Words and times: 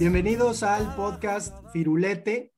Bienvenidos 0.00 0.62
al 0.62 0.96
podcast 0.96 1.54
Firulete. 1.74 2.54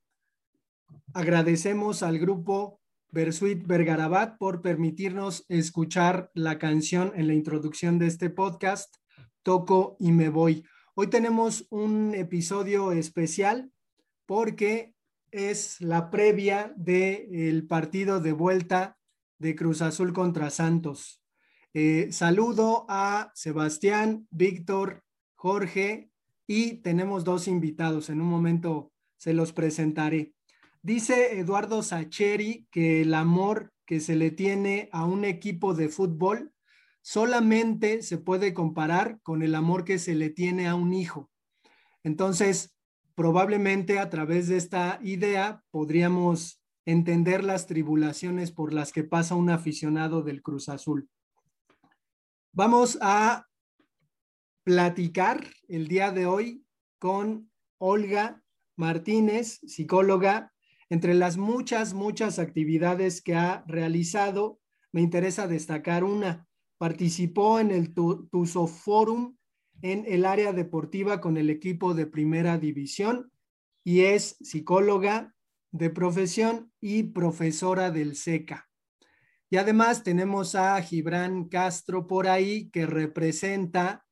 Agradecemos 1.13 2.05
al 2.05 2.21
grupo 2.21 2.81
Versuit 3.11 3.67
Vergarabat 3.67 4.39
por 4.39 4.63
permitirnos 4.63 5.45
escuchar 5.49 6.31
la 6.35 6.61
canción 6.61 7.11
en 7.17 7.27
la 7.27 7.35
introducción 7.35 7.99
de 7.99 8.07
este 8.07 8.31
podcast, 8.31 8.95
Toco 9.43 9.97
y 9.99 10.13
me 10.13 10.29
voy. 10.29 10.65
Hoy 10.95 11.09
tenemos 11.09 11.67
un 11.71 12.15
episodio 12.15 12.93
especial 12.93 13.73
porque 14.25 14.95
es 15.33 15.81
la 15.81 16.11
previa 16.11 16.73
del 16.77 17.67
partido 17.67 18.21
de 18.21 18.31
vuelta 18.31 18.99
de 19.41 19.57
Cruz 19.57 19.83
Azul 19.83 20.13
contra 20.13 20.49
Santos. 20.49 21.21
Eh, 21.75 22.07
saludo 22.13 22.87
a 22.89 23.33
Sebastián, 23.35 24.29
Víctor, 24.31 25.03
Jorge 25.35 26.12
y 26.47 26.79
tenemos 26.83 27.25
dos 27.25 27.49
invitados. 27.49 28.11
En 28.11 28.21
un 28.21 28.29
momento 28.29 28.93
se 29.17 29.33
los 29.33 29.53
presentaré. 29.53 30.35
Dice 30.83 31.39
Eduardo 31.39 31.83
Sacheri 31.83 32.67
que 32.71 33.03
el 33.03 33.15
amor 33.15 33.73
que 33.87 34.01
se 34.01 34.17
le 34.17 34.31
tiene 34.31 34.89
a 34.93 35.05
un 35.05 35.25
equipo 35.25 35.75
de 35.75 35.89
fútbol 35.89 36.53
solamente 37.03 38.03
se 38.03 38.19
puede 38.19 38.55
comparar 38.55 39.21
con 39.23 39.43
el 39.43 39.55
amor 39.55 39.85
que 39.85 39.99
se 39.99 40.15
le 40.15 40.31
tiene 40.31 40.69
a 40.69 40.75
un 40.75 40.93
hijo. 40.93 41.31
Entonces, 42.05 42.75
probablemente 43.15 43.99
a 43.99 44.09
través 44.09 44.49
de 44.49 44.57
esta 44.57 44.99
idea 45.03 45.63
podríamos 45.71 46.63
entender 46.85 47.45
las 47.45 47.67
tribulaciones 47.67 48.51
por 48.51 48.73
las 48.73 48.93
que 48.93 49.05
pasa 49.05 49.35
un 49.35 49.51
aficionado 49.51 50.23
del 50.23 50.43
Cruz 50.43 50.69
Azul. 50.69 51.09
Vamos 52.53 52.99
a 53.01 53.47
platicar 54.65 55.47
el 55.69 55.89
día 55.89 56.13
de 56.13 56.27
hoy 56.27 56.65
con 56.99 57.51
Olga 57.79 58.43
Martínez, 58.77 59.61
psicóloga 59.67 60.53
entre 60.89 61.15
las 61.15 61.37
muchas, 61.37 61.95
muchas 61.95 62.39
actividades 62.39 63.23
que 63.23 63.35
ha 63.35 63.65
realizado, 63.67 64.61
me 64.93 65.01
interesa 65.01 65.47
destacar 65.47 66.05
una. 66.05 66.47
Participó 66.79 67.61
en 67.61 67.71
el 67.71 67.95
Tuso 67.95 68.67
Forum 68.67 69.37
en 69.81 70.05
el 70.07 70.25
área 70.25 70.53
deportiva 70.53 71.21
con 71.21 71.37
el 71.37 71.51
equipo 71.51 71.95
de 71.95 72.07
primera 72.07 72.59
división 72.59 73.33
y 73.85 74.03
es 74.03 74.37
psicóloga 74.41 75.35
de 75.73 75.91
profesión 75.91 76.73
y 76.81 77.05
profesora 77.05 77.91
del 77.91 78.15
SECA. 78.15 78.69
Y 79.51 79.57
además 79.57 80.03
tenemos 80.03 80.55
a 80.55 80.81
Gibran 80.83 81.49
Castro 81.49 82.07
por 82.07 82.29
ahí 82.29 82.71
que 82.71 82.87
representa 82.87 84.05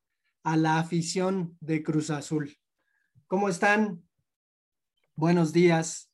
a 0.43 0.57
la 0.57 0.79
afición 0.79 1.57
de 1.59 1.83
Cruz 1.83 2.09
Azul. 2.09 2.57
¿Cómo 3.27 3.49
están? 3.49 4.03
Buenos 5.15 5.53
días. 5.53 6.09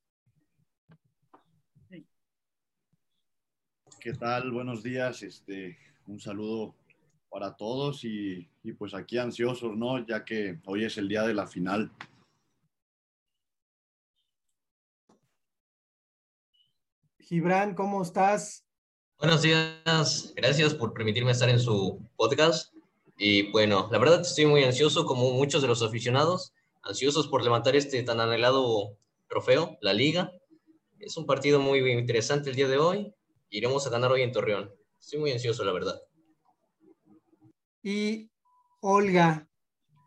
¿Qué 3.99 4.14
tal? 4.14 4.52
Buenos 4.52 4.83
días. 4.83 5.23
Este, 5.23 5.77
un 6.05 6.20
saludo 6.20 6.76
para 7.30 7.55
todos 7.55 8.04
y, 8.04 8.49
y, 8.64 8.73
pues 8.73 8.93
aquí 8.93 9.17
ansiosos, 9.17 9.76
¿no? 9.76 10.05
Ya 10.05 10.23
que 10.23 10.60
hoy 10.66 10.86
es 10.86 10.98
el 10.98 11.08
día 11.08 11.23
de 11.23 11.33
la 11.33 11.48
final. 11.48 11.92
Gibran, 17.20 17.76
¿cómo 17.76 18.02
estás? 18.02 18.66
Buenos 19.20 19.42
días, 19.42 20.33
gracias 20.36 20.73
por 20.76 20.93
permitirme 20.93 21.32
estar 21.32 21.49
en 21.49 21.60
su 21.60 21.99
podcast. 22.16 22.77
Y 23.17 23.52
bueno, 23.52 23.89
la 23.92 23.98
verdad 23.98 24.22
estoy 24.22 24.45
muy 24.45 24.64
ansioso, 24.64 25.05
como 25.05 25.32
muchos 25.32 25.61
de 25.61 25.67
los 25.67 25.82
aficionados, 25.82 26.54
ansiosos 26.83 27.28
por 27.28 27.44
levantar 27.44 27.76
este 27.76 28.02
tan 28.04 28.20
anhelado 28.20 28.98
trofeo, 29.28 29.78
la 29.82 29.94
liga. 29.94 30.32
Es 31.00 31.17
un 31.17 31.26
partido 31.26 31.60
muy 31.60 31.80
interesante 31.92 32.50
el 32.50 32.55
día 32.55 32.67
de 32.67 32.78
hoy 32.78 33.14
iremos 33.50 33.86
a 33.88 33.89
ganar 33.89 34.11
hoy 34.11 34.22
en 34.22 34.32
Torreón. 34.32 34.72
Estoy 35.00 35.20
muy 35.20 35.32
ansioso, 35.32 35.64
la 35.64 35.72
verdad. 35.72 36.00
Y 37.82 38.30
Olga, 38.82 39.48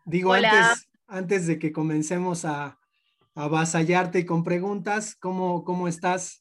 digo 0.05 0.33
antes, 0.33 0.89
antes 1.07 1.47
de 1.47 1.57
que 1.59 1.71
comencemos 1.71 2.45
a, 2.45 2.65
a 3.35 3.43
avasallarte 3.43 4.25
con 4.25 4.43
preguntas, 4.43 5.15
¿cómo, 5.15 5.63
cómo 5.63 5.87
estás? 5.87 6.40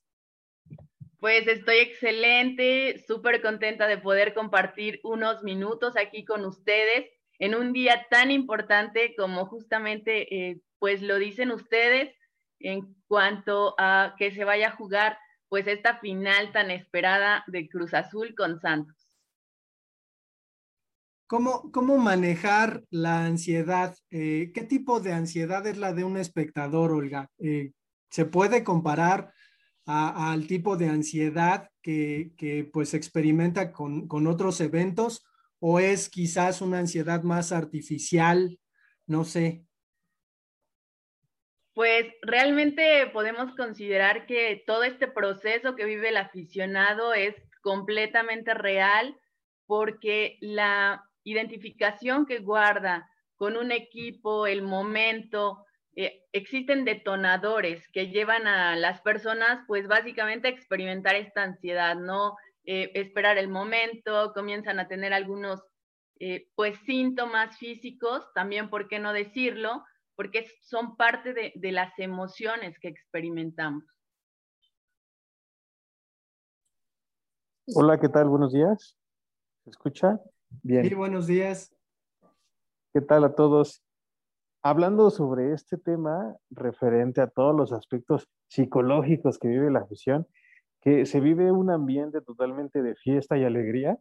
Pues 1.20 1.47
estoy 1.47 1.76
excelente, 1.76 3.04
súper 3.06 3.42
contenta 3.42 3.86
de 3.86 3.98
poder 3.98 4.32
compartir 4.32 5.00
unos 5.04 5.42
minutos 5.42 5.94
aquí 5.98 6.25
con 6.25 6.47
ustedes 6.47 7.10
en 7.38 7.54
un 7.54 7.75
día 7.75 8.06
tan 8.10 8.31
importante 8.31 9.14
como 9.16 9.44
justamente, 9.44 10.34
eh, 10.34 10.60
pues 10.78 11.03
lo 11.03 11.19
dicen 11.19 11.50
ustedes 11.50 12.14
en 12.58 12.97
cuanto 13.06 13.75
a 13.78 14.14
que 14.19 14.31
se 14.31 14.44
vaya 14.44 14.69
a 14.69 14.76
jugar 14.76 15.19
pues 15.50 15.66
esta 15.66 15.98
final 15.98 16.53
tan 16.53 16.70
esperada 16.70 17.44
de 17.48 17.69
Cruz 17.69 17.92
Azul 17.92 18.34
con 18.34 18.58
Santos. 18.58 18.97
¿Cómo, 21.26 21.70
cómo 21.70 21.98
manejar 21.98 22.82
la 22.91 23.26
ansiedad? 23.26 23.94
Eh, 24.10 24.52
¿Qué 24.54 24.62
tipo 24.62 25.00
de 25.00 25.12
ansiedad 25.12 25.66
es 25.66 25.76
la 25.76 25.92
de 25.92 26.04
un 26.04 26.16
espectador, 26.16 26.92
Olga? 26.92 27.28
Eh, 27.38 27.72
¿Se 28.10 28.25
puede 28.25 28.64
comparar 28.64 29.32
al 29.90 30.46
tipo 30.46 30.76
de 30.76 30.88
ansiedad 30.88 31.68
que, 31.82 32.32
que 32.36 32.68
pues 32.72 32.94
experimenta 32.94 33.72
con, 33.72 34.06
con 34.08 34.26
otros 34.26 34.60
eventos 34.60 35.24
o 35.58 35.80
es 35.80 36.08
quizás 36.08 36.60
una 36.60 36.78
ansiedad 36.78 37.22
más 37.22 37.52
artificial? 37.52 38.58
No 39.06 39.24
sé. 39.24 39.64
Pues 41.74 42.06
realmente 42.22 43.06
podemos 43.12 43.54
considerar 43.56 44.26
que 44.26 44.62
todo 44.66 44.82
este 44.84 45.08
proceso 45.08 45.76
que 45.76 45.84
vive 45.84 46.08
el 46.10 46.16
aficionado 46.16 47.14
es 47.14 47.34
completamente 47.62 48.54
real 48.54 49.16
porque 49.66 50.36
la 50.40 51.04
identificación 51.24 52.26
que 52.26 52.40
guarda 52.40 53.08
con 53.36 53.56
un 53.56 53.72
equipo, 53.72 54.46
el 54.46 54.62
momento, 54.62 55.64
eh, 55.96 56.24
existen 56.32 56.84
detonadores 56.84 57.86
que 57.88 58.08
llevan 58.08 58.46
a 58.46 58.76
las 58.76 59.00
personas 59.00 59.64
pues 59.66 59.88
básicamente 59.88 60.48
a 60.48 60.52
experimentar 60.52 61.16
esta 61.16 61.42
ansiedad, 61.42 61.96
¿no? 61.96 62.36
Eh, 62.64 62.90
esperar 62.94 63.38
el 63.38 63.48
momento, 63.48 64.32
comienzan 64.34 64.78
a 64.78 64.88
tener 64.88 65.12
algunos 65.12 65.60
eh, 66.18 66.48
pues 66.54 66.78
síntomas 66.86 67.56
físicos, 67.58 68.24
también, 68.34 68.68
¿por 68.70 68.88
qué 68.88 68.98
no 68.98 69.12
decirlo? 69.12 69.84
porque 70.20 70.44
son 70.60 70.96
parte 70.96 71.32
de, 71.32 71.50
de 71.54 71.72
las 71.72 71.98
emociones 71.98 72.78
que 72.78 72.88
experimentamos. 72.88 73.84
Hola, 77.74 77.98
¿qué 77.98 78.10
tal? 78.10 78.28
Buenos 78.28 78.52
días. 78.52 78.98
¿Se 79.64 79.70
escucha? 79.70 80.20
Bien. 80.62 80.86
Sí, 80.86 80.94
buenos 80.94 81.26
días. 81.26 81.74
¿Qué 82.92 83.00
tal 83.00 83.24
a 83.24 83.34
todos? 83.34 83.82
Hablando 84.62 85.08
sobre 85.08 85.54
este 85.54 85.78
tema 85.78 86.36
referente 86.50 87.22
a 87.22 87.28
todos 87.28 87.56
los 87.56 87.72
aspectos 87.72 88.28
psicológicos 88.46 89.38
que 89.38 89.48
vive 89.48 89.70
la 89.70 89.80
afición, 89.80 90.26
que 90.82 91.06
se 91.06 91.20
vive 91.20 91.50
un 91.50 91.70
ambiente 91.70 92.20
totalmente 92.20 92.82
de 92.82 92.94
fiesta 92.94 93.38
y 93.38 93.44
alegría, 93.44 93.98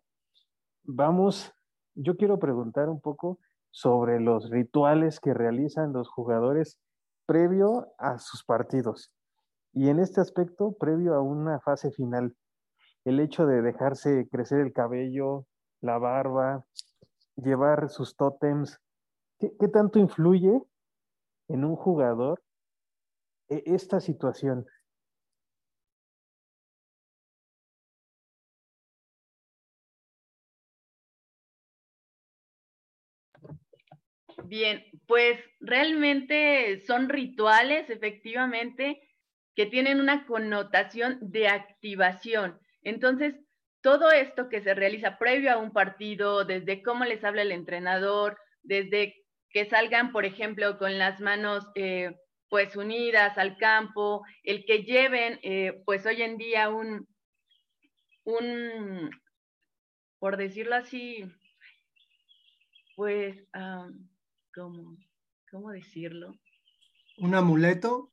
vamos, 0.83 1.53
yo 1.95 2.17
quiero 2.17 2.39
preguntar 2.39 2.89
un 2.89 2.99
poco 2.99 3.39
sobre 3.71 4.19
los 4.19 4.49
rituales 4.49 5.21
que 5.21 5.33
realizan 5.33 5.93
los 5.93 6.09
jugadores 6.09 6.77
previo 7.25 7.93
a 7.97 8.17
sus 8.17 8.43
partidos. 8.43 9.13
Y 9.71 9.87
en 9.87 9.99
este 9.99 10.19
aspecto, 10.19 10.75
previo 10.77 11.13
a 11.13 11.21
una 11.21 11.61
fase 11.61 11.89
final, 11.91 12.35
el 13.05 13.21
hecho 13.21 13.45
de 13.45 13.61
dejarse 13.61 14.27
crecer 14.29 14.59
el 14.59 14.73
cabello, 14.73 15.45
la 15.79 15.99
barba, 15.99 16.65
llevar 17.37 17.89
sus 17.89 18.17
tótems, 18.17 18.77
¿qué, 19.39 19.67
tanto 19.67 19.99
influye 19.99 20.61
en 21.47 21.65
un 21.65 21.75
jugador 21.75 22.43
e, 23.47 23.63
esta 23.65 23.99
situación? 23.99 24.67
Bien, 34.45 34.83
pues 35.07 35.39
realmente 35.59 36.81
son 36.87 37.07
rituales, 37.07 37.89
efectivamente, 37.89 39.01
que 39.55 39.65
tienen 39.65 39.99
una 39.99 40.25
connotación 40.25 41.19
de 41.21 41.47
activación. 41.47 42.59
Entonces, 42.81 43.35
todo 43.81 44.11
esto 44.11 44.49
que 44.49 44.61
se 44.61 44.73
realiza 44.73 45.17
previo 45.19 45.51
a 45.51 45.57
un 45.57 45.71
partido, 45.71 46.45
desde 46.45 46.81
cómo 46.81 47.05
les 47.05 47.23
habla 47.23 47.43
el 47.43 47.51
entrenador, 47.51 48.37
desde 48.63 49.18
que 49.51 49.65
salgan, 49.65 50.11
por 50.11 50.25
ejemplo, 50.25 50.77
con 50.77 50.97
las 50.97 51.19
manos 51.19 51.67
eh, 51.75 52.15
pues 52.49 52.75
unidas 52.75 53.37
al 53.37 53.57
campo, 53.57 54.23
el 54.43 54.65
que 54.65 54.83
lleven, 54.83 55.39
eh, 55.43 55.81
pues 55.85 56.05
hoy 56.05 56.21
en 56.21 56.37
día 56.37 56.69
un, 56.69 57.07
un, 58.23 59.09
por 60.19 60.37
decirlo 60.37 60.75
así, 60.75 61.23
pues 62.95 63.47
¿cómo, 64.53 64.97
cómo 65.51 65.71
decirlo? 65.71 66.35
¿Un 67.17 67.35
amuleto? 67.35 68.11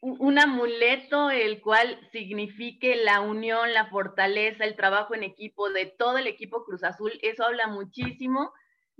Un 0.00 0.38
amuleto 0.38 1.30
el 1.30 1.60
cual 1.60 1.98
signifique 2.12 2.94
la 2.94 3.20
unión, 3.20 3.72
la 3.72 3.86
fortaleza, 3.86 4.64
el 4.64 4.76
trabajo 4.76 5.14
en 5.14 5.24
equipo 5.24 5.70
de 5.70 5.86
todo 5.86 6.18
el 6.18 6.28
equipo 6.28 6.64
Cruz 6.64 6.84
Azul. 6.84 7.12
Eso 7.22 7.44
habla 7.44 7.66
muchísimo 7.66 8.52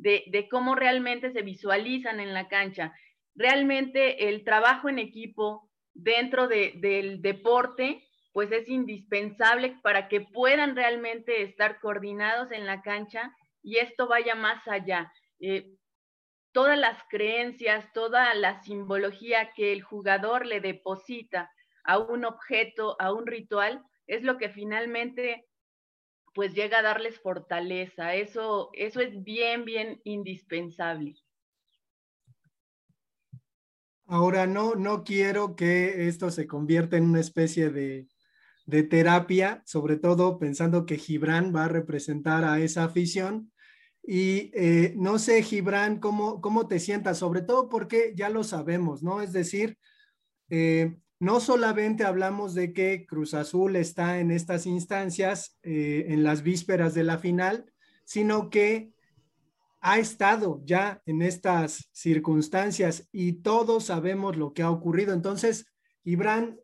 de, 0.02 0.48
cómo 0.50 0.74
realmente 0.74 1.32
se 1.32 1.42
visualizan 1.42 2.20
en 2.20 2.34
la 2.34 2.48
cancha. 2.48 2.92
Realmente 3.34 4.28
el 4.28 4.44
trabajo 4.44 4.88
en 4.88 4.98
equipo 4.98 5.70
dentro 5.94 6.48
de, 6.48 6.72
del 6.76 7.22
deporte 7.22 8.02
pues 8.32 8.50
es 8.50 8.68
indispensable 8.68 9.76
para 9.82 10.08
que 10.08 10.22
puedan 10.22 10.74
realmente 10.74 11.42
estar 11.42 11.80
coordinados 11.80 12.50
en 12.50 12.66
la 12.66 12.80
cancha 12.80 13.34
y 13.62 13.76
esto 13.76 14.08
vaya 14.08 14.34
más 14.34 14.66
allá. 14.66 15.12
Eh, 15.38 15.76
todas 16.52 16.78
las 16.78 16.98
creencias, 17.10 17.92
toda 17.92 18.34
la 18.34 18.62
simbología 18.62 19.52
que 19.54 19.72
el 19.72 19.82
jugador 19.82 20.46
le 20.46 20.60
deposita 20.60 21.50
a 21.84 21.98
un 21.98 22.24
objeto, 22.24 22.96
a 23.00 23.12
un 23.12 23.26
ritual, 23.26 23.82
es 24.06 24.22
lo 24.22 24.38
que 24.38 24.48
finalmente 24.48 25.44
pues 26.34 26.54
llega 26.54 26.78
a 26.78 26.82
darles 26.82 27.20
fortaleza. 27.20 28.14
Eso, 28.14 28.70
eso 28.72 29.00
es 29.00 29.22
bien, 29.22 29.64
bien 29.64 30.00
indispensable. 30.04 31.14
Ahora, 34.06 34.46
no, 34.46 34.74
no 34.74 35.04
quiero 35.04 35.56
que 35.56 36.08
esto 36.08 36.30
se 36.30 36.46
convierta 36.46 36.96
en 36.96 37.04
una 37.04 37.20
especie 37.20 37.70
de, 37.70 38.08
de 38.66 38.82
terapia, 38.82 39.62
sobre 39.64 39.96
todo 39.96 40.38
pensando 40.38 40.86
que 40.86 40.98
Gibran 40.98 41.54
va 41.54 41.64
a 41.64 41.68
representar 41.68 42.44
a 42.44 42.60
esa 42.60 42.84
afición. 42.84 43.52
Y 44.02 44.50
eh, 44.54 44.94
no 44.96 45.18
sé, 45.18 45.42
Gibran, 45.42 45.98
¿cómo, 45.98 46.40
¿cómo 46.40 46.66
te 46.66 46.80
sientas? 46.80 47.18
Sobre 47.18 47.42
todo 47.42 47.68
porque 47.68 48.12
ya 48.16 48.28
lo 48.28 48.44
sabemos, 48.44 49.02
¿no? 49.02 49.22
Es 49.22 49.32
decir, 49.32 49.78
eh, 50.50 50.96
no 51.22 51.40
solamente 51.40 52.04
hablamos 52.04 52.54
de 52.54 52.72
que 52.72 53.06
Cruz 53.06 53.34
Azul 53.34 53.76
está 53.76 54.18
en 54.18 54.30
estas 54.30 54.66
instancias, 54.66 55.56
eh, 55.62 56.06
en 56.08 56.24
las 56.24 56.42
vísperas 56.42 56.94
de 56.94 57.04
la 57.04 57.18
final, 57.18 57.72
sino 58.04 58.50
que 58.50 58.92
ha 59.80 59.98
estado 59.98 60.60
ya 60.64 61.00
en 61.06 61.22
estas 61.22 61.88
circunstancias 61.92 63.08
y 63.12 63.34
todos 63.34 63.84
sabemos 63.84 64.36
lo 64.36 64.52
que 64.52 64.62
ha 64.62 64.70
ocurrido. 64.70 65.12
Entonces, 65.14 65.66
Gibran, 66.02 66.58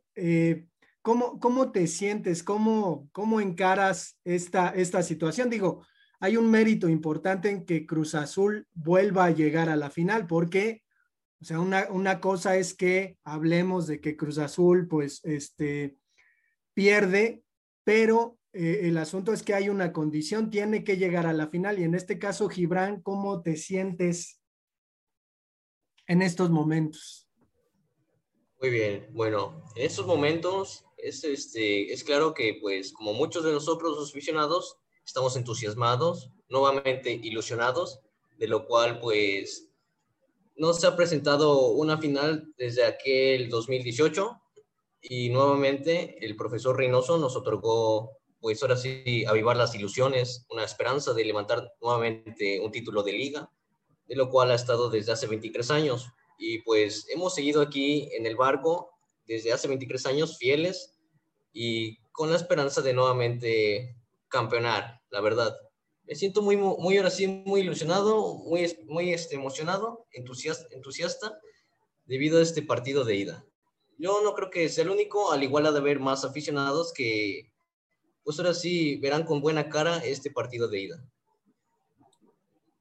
¿Cómo, 1.08 1.40
cómo 1.40 1.72
te 1.72 1.86
sientes? 1.86 2.42
¿Cómo, 2.42 3.08
cómo 3.12 3.40
encaras 3.40 4.18
esta, 4.24 4.68
esta 4.68 5.02
situación? 5.02 5.48
Digo, 5.48 5.86
hay 6.20 6.36
un 6.36 6.50
mérito 6.50 6.88
importante 6.88 7.48
en 7.48 7.64
que 7.64 7.86
Cruz 7.86 8.14
Azul 8.14 8.66
vuelva 8.74 9.24
a 9.24 9.30
llegar 9.30 9.70
a 9.70 9.76
la 9.76 9.88
final, 9.88 10.26
porque, 10.26 10.82
o 11.40 11.44
sea, 11.44 11.60
una, 11.60 11.88
una 11.90 12.20
cosa 12.20 12.56
es 12.56 12.74
que 12.74 13.16
hablemos 13.24 13.86
de 13.86 14.00
que 14.00 14.16
Cruz 14.16 14.38
Azul, 14.38 14.88
pues, 14.88 15.20
este, 15.24 15.96
pierde, 16.74 17.42
pero 17.84 18.38
eh, 18.52 18.80
el 18.84 18.98
asunto 18.98 19.32
es 19.32 19.42
que 19.42 19.54
hay 19.54 19.68
una 19.68 19.92
condición, 19.92 20.50
tiene 20.50 20.82
que 20.82 20.96
llegar 20.96 21.26
a 21.26 21.32
la 21.32 21.48
final. 21.48 21.78
Y 21.78 21.84
en 21.84 21.94
este 21.94 22.18
caso, 22.18 22.48
Gibran, 22.48 23.02
¿cómo 23.02 23.40
te 23.40 23.56
sientes 23.56 24.40
en 26.08 26.22
estos 26.22 26.50
momentos? 26.50 27.28
Muy 28.60 28.70
bien, 28.70 29.06
bueno, 29.12 29.64
en 29.76 29.86
estos 29.86 30.06
momentos 30.06 30.84
es, 30.96 31.22
este, 31.22 31.92
es 31.92 32.02
claro 32.02 32.34
que, 32.34 32.58
pues, 32.60 32.92
como 32.92 33.12
muchos 33.12 33.44
de 33.44 33.52
nosotros 33.52 33.96
los 33.96 34.10
aficionados, 34.10 34.76
estamos 35.06 35.36
entusiasmados, 35.36 36.32
nuevamente 36.48 37.12
ilusionados, 37.12 38.00
de 38.38 38.48
lo 38.48 38.66
cual, 38.66 38.98
pues, 38.98 39.67
no 40.58 40.72
se 40.74 40.86
ha 40.86 40.96
presentado 40.96 41.70
una 41.70 41.98
final 41.98 42.52
desde 42.58 42.84
aquel 42.84 43.48
2018 43.48 44.42
y 45.00 45.30
nuevamente 45.30 46.24
el 46.24 46.34
profesor 46.34 46.76
Reynoso 46.76 47.16
nos 47.16 47.36
otorgó, 47.36 48.18
pues, 48.40 48.60
ahora 48.62 48.76
sí, 48.76 49.24
avivar 49.26 49.56
las 49.56 49.74
ilusiones, 49.76 50.46
una 50.50 50.64
esperanza 50.64 51.14
de 51.14 51.24
levantar 51.24 51.72
nuevamente 51.80 52.60
un 52.60 52.72
título 52.72 53.04
de 53.04 53.12
liga, 53.12 53.50
de 54.06 54.16
lo 54.16 54.28
cual 54.30 54.50
ha 54.50 54.56
estado 54.56 54.90
desde 54.90 55.12
hace 55.12 55.28
23 55.28 55.70
años. 55.70 56.08
Y 56.38 56.58
pues 56.62 57.06
hemos 57.08 57.34
seguido 57.34 57.62
aquí 57.62 58.08
en 58.12 58.26
el 58.26 58.36
barco 58.36 58.90
desde 59.26 59.52
hace 59.52 59.68
23 59.68 60.06
años 60.06 60.38
fieles 60.38 60.98
y 61.52 61.98
con 62.10 62.30
la 62.30 62.36
esperanza 62.36 62.82
de 62.82 62.94
nuevamente 62.94 63.96
campeonar, 64.28 65.00
la 65.10 65.20
verdad. 65.20 65.56
Me 66.08 66.14
siento 66.14 66.40
muy, 66.40 66.56
muy 66.56 66.96
ahora 66.96 67.10
sí, 67.10 67.26
muy 67.26 67.60
ilusionado, 67.60 68.36
muy, 68.36 68.74
muy 68.86 69.12
este, 69.12 69.34
emocionado, 69.34 70.06
entusiasta, 70.10 70.66
entusiasta 70.74 71.38
debido 72.06 72.38
a 72.38 72.42
este 72.42 72.62
partido 72.62 73.04
de 73.04 73.16
ida. 73.16 73.44
Yo 73.98 74.22
no 74.24 74.32
creo 74.32 74.48
que 74.48 74.70
sea 74.70 74.84
el 74.84 74.90
único, 74.90 75.32
al 75.32 75.42
igual 75.42 75.66
ha 75.66 75.72
de 75.72 75.80
haber 75.80 76.00
más 76.00 76.24
aficionados 76.24 76.94
que, 76.94 77.52
pues 78.24 78.38
ahora 78.38 78.54
sí, 78.54 78.96
verán 78.96 79.24
con 79.24 79.42
buena 79.42 79.68
cara 79.68 79.98
este 79.98 80.30
partido 80.30 80.66
de 80.68 80.80
ida. 80.80 81.04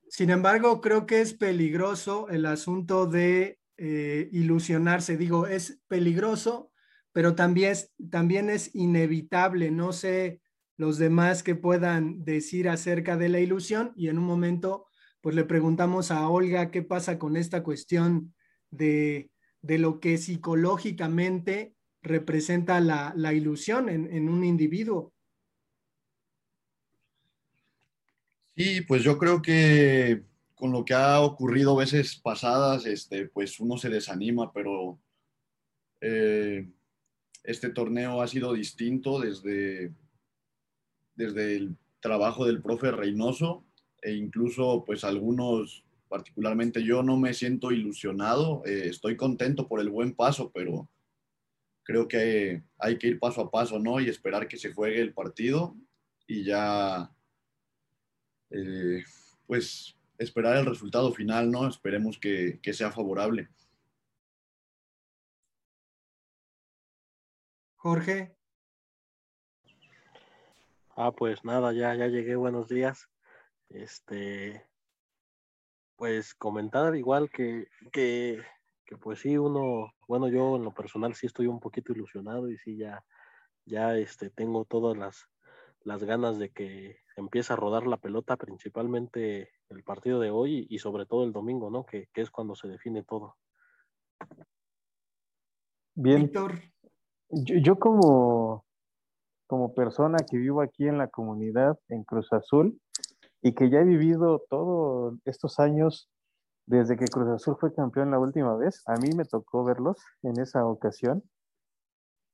Sin 0.08 0.30
embargo, 0.30 0.80
creo 0.80 1.06
que 1.06 1.20
es 1.20 1.34
peligroso 1.34 2.30
el 2.30 2.46
asunto 2.46 3.08
de 3.08 3.60
eh, 3.76 4.30
ilusionarse. 4.32 5.18
Digo, 5.18 5.48
es 5.48 5.80
peligroso, 5.90 6.72
pero 7.12 7.36
también 7.36 7.72
es, 7.74 7.92
también 8.10 8.50
es 8.50 8.74
inevitable. 8.74 9.70
No 9.70 9.92
sé 9.92 10.40
los 10.78 10.98
demás 10.98 11.44
que 11.44 11.56
puedan 11.56 12.24
decir 12.24 12.70
acerca 12.70 13.18
de 13.18 13.30
la 13.30 13.40
ilusión 13.40 13.94
y 13.96 14.08
en 14.08 14.18
un 14.18 14.26
momento, 14.26 14.86
pues 15.22 15.36
le 15.36 15.44
preguntamos 15.44 16.12
a 16.12 16.30
Olga 16.30 16.72
qué 16.72 16.84
pasa 16.84 17.18
con 17.18 17.36
esta 17.36 17.64
cuestión 17.64 18.34
de, 18.70 19.32
de 19.62 19.78
lo 19.80 20.00
que 20.00 20.18
psicológicamente 20.18 21.76
representa 22.02 22.80
la, 22.80 23.14
la 23.16 23.34
ilusión 23.34 23.90
en, 23.90 24.14
en 24.14 24.30
un 24.30 24.44
individuo. 24.44 25.14
Sí, 28.56 28.82
pues 28.82 29.04
yo 29.04 29.18
creo 29.18 29.42
que 29.42 30.24
con 30.56 30.72
lo 30.72 30.84
que 30.84 30.96
ha 30.96 31.22
ocurrido 31.22 31.76
veces 31.76 32.16
pasadas, 32.16 32.86
este, 32.86 33.28
pues 33.28 33.60
uno 33.60 33.78
se 33.78 33.90
desanima, 33.90 34.52
pero 34.52 35.00
eh, 36.02 36.68
este 37.44 37.70
torneo 37.70 38.22
ha 38.22 38.28
sido 38.28 38.54
distinto 38.54 39.20
desde, 39.20 39.94
desde 41.18 41.58
el 41.58 41.76
trabajo 42.00 42.46
del 42.46 42.62
profe 42.62 42.92
Reynoso 42.92 43.66
e 44.02 44.14
incluso 44.14 44.84
pues 44.86 45.04
algunos, 45.04 45.84
particularmente 46.08 46.84
yo 46.84 47.04
no 47.04 47.18
me 47.18 47.34
siento 47.34 47.72
ilusionado, 47.72 48.64
eh, 48.66 48.88
estoy 48.88 49.18
contento 49.18 49.68
por 49.68 49.82
el 49.82 49.90
buen 49.90 50.14
paso, 50.14 50.52
pero 50.54 50.88
creo 51.84 52.08
que 52.08 52.64
hay 52.78 52.98
que 52.98 53.08
ir 53.08 53.20
paso 53.20 53.42
a 53.42 53.52
paso, 53.52 53.80
¿no? 53.80 54.00
Y 54.00 54.08
esperar 54.08 54.48
que 54.48 54.58
se 54.58 54.74
juegue 54.74 55.02
el 55.02 55.14
partido 55.14 55.76
y 56.28 56.44
ya 56.44 57.12
eh, 58.52 59.04
pues 59.46 59.98
esperar 60.18 60.58
el 60.58 60.66
resultado 60.66 61.12
final, 61.14 61.52
¿no? 61.52 61.68
Esperemos 61.68 62.20
que, 62.20 62.60
sea 62.74 62.92
favorable. 62.92 63.50
Jorge. 67.78 68.37
Ah, 71.00 71.12
pues 71.12 71.46
nada, 71.46 71.74
ya, 71.74 71.94
ya 71.94 72.08
llegué, 72.08 72.36
buenos 72.36 72.70
días. 72.70 73.08
Este, 73.70 74.66
pues 75.96 76.34
comentar 76.34 76.96
igual 76.96 77.30
que, 77.30 77.68
que, 77.92 78.42
que, 78.84 78.98
pues 78.98 79.20
sí, 79.20 79.38
uno, 79.38 79.94
bueno, 80.08 80.28
yo 80.28 80.56
en 80.56 80.64
lo 80.64 80.74
personal 80.74 81.14
sí 81.14 81.28
estoy 81.28 81.46
un 81.46 81.60
poquito 81.60 81.94
ilusionado 81.94 82.50
y 82.50 82.58
sí 82.58 82.78
ya, 82.78 83.06
ya 83.66 83.96
este, 83.96 84.32
tengo 84.32 84.66
todas 84.66 84.98
las, 84.98 85.30
las 85.82 86.04
ganas 86.04 86.40
de 86.40 86.50
que 86.50 86.98
empiece 87.16 87.54
a 87.54 87.58
rodar 87.58 87.86
la 87.86 87.98
pelota, 87.98 88.36
principalmente 88.36 89.52
el 89.70 89.84
partido 89.84 90.20
de 90.20 90.32
hoy 90.32 90.66
y 90.68 90.80
sobre 90.80 91.06
todo 91.06 91.26
el 91.26 91.32
domingo, 91.32 91.70
¿no? 91.70 91.86
Que, 91.86 92.10
es 92.16 92.32
cuando 92.32 92.56
se 92.56 92.70
define 92.70 93.04
todo. 93.04 93.38
Bien. 95.94 96.24
Víctor. 96.24 96.60
Yo, 97.30 97.78
como, 97.78 98.66
como 99.48 99.74
persona 99.74 100.18
que 100.30 100.38
vivo 100.38 100.62
aquí 100.62 100.88
en 100.88 100.98
la 100.98 101.08
comunidad, 101.08 101.80
en 101.90 102.04
Cruz 102.04 102.32
Azul, 102.32 102.80
y 103.42 103.54
que 103.54 103.70
ya 103.70 103.80
he 103.80 103.84
vivido 103.84 104.44
todos 104.50 105.16
estos 105.26 105.60
años 105.60 106.10
desde 106.68 106.98
que 106.98 107.06
Cruz 107.06 107.30
Azul 107.30 107.56
fue 107.60 107.74
campeón 107.74 108.12
la 108.12 108.20
última 108.20 108.56
vez, 108.56 108.84
a 108.88 108.96
mí 108.96 109.10
me 109.16 109.24
tocó 109.24 109.64
verlos 109.64 109.98
en 110.22 110.40
esa 110.40 110.66
ocasión. 110.66 111.24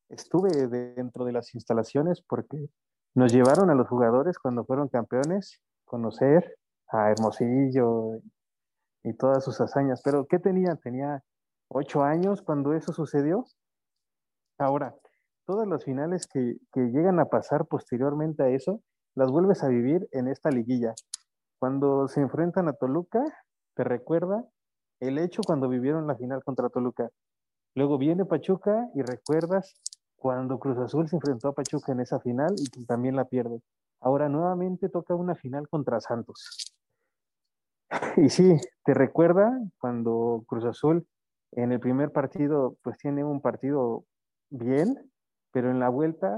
Estuve 0.09 0.49
dentro 0.67 1.23
de 1.23 1.31
las 1.31 1.53
instalaciones 1.53 2.21
porque 2.21 2.67
nos 3.13 3.31
llevaron 3.31 3.69
a 3.69 3.75
los 3.75 3.87
jugadores 3.87 4.39
cuando 4.39 4.65
fueron 4.65 4.89
campeones, 4.89 5.61
conocer 5.85 6.57
a 6.87 7.11
Hermosillo 7.11 8.21
y 9.03 9.13
todas 9.13 9.43
sus 9.43 9.61
hazañas. 9.61 10.01
Pero 10.03 10.25
¿qué 10.25 10.39
tenía? 10.39 10.75
Tenía 10.77 11.23
ocho 11.67 12.03
años 12.03 12.41
cuando 12.41 12.73
eso 12.73 12.91
sucedió. 12.91 13.45
Ahora, 14.57 14.95
todas 15.45 15.67
las 15.67 15.83
finales 15.83 16.27
que, 16.27 16.57
que 16.71 16.81
llegan 16.81 17.19
a 17.19 17.25
pasar 17.25 17.65
posteriormente 17.65 18.43
a 18.43 18.49
eso, 18.49 18.81
las 19.15 19.31
vuelves 19.31 19.63
a 19.63 19.67
vivir 19.67 20.07
en 20.11 20.27
esta 20.27 20.49
liguilla. 20.49 20.93
Cuando 21.59 22.07
se 22.07 22.21
enfrentan 22.21 22.67
a 22.67 22.73
Toluca, 22.73 23.23
te 23.75 23.83
recuerda 23.83 24.45
el 24.99 25.17
hecho 25.17 25.41
cuando 25.45 25.69
vivieron 25.69 26.07
la 26.07 26.15
final 26.15 26.43
contra 26.43 26.69
Toluca. 26.69 27.09
Luego 27.75 27.97
viene 27.97 28.25
Pachuca 28.25 28.89
y 28.95 29.01
recuerdas 29.01 29.73
cuando 30.15 30.59
Cruz 30.59 30.77
Azul 30.77 31.09
se 31.09 31.17
enfrentó 31.17 31.49
a 31.49 31.53
Pachuca 31.53 31.91
en 31.91 31.99
esa 31.99 32.19
final 32.19 32.53
y 32.57 32.85
también 32.85 33.15
la 33.15 33.25
pierde. 33.25 33.61
Ahora 33.99 34.29
nuevamente 34.29 34.89
toca 34.89 35.15
una 35.15 35.35
final 35.35 35.67
contra 35.67 35.99
Santos. 35.99 36.75
Y 38.17 38.29
sí, 38.29 38.57
te 38.85 38.93
recuerda 38.93 39.51
cuando 39.79 40.43
Cruz 40.47 40.65
Azul 40.65 41.07
en 41.51 41.71
el 41.71 41.79
primer 41.79 42.11
partido 42.11 42.77
pues 42.83 42.97
tiene 42.97 43.23
un 43.23 43.41
partido 43.41 44.05
bien, 44.49 45.11
pero 45.53 45.71
en 45.71 45.79
la 45.79 45.89
vuelta 45.89 46.35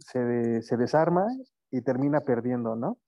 se, 0.00 0.60
se 0.60 0.76
desarma 0.76 1.26
y 1.70 1.82
termina 1.82 2.20
perdiendo, 2.20 2.76
¿no? 2.76 2.98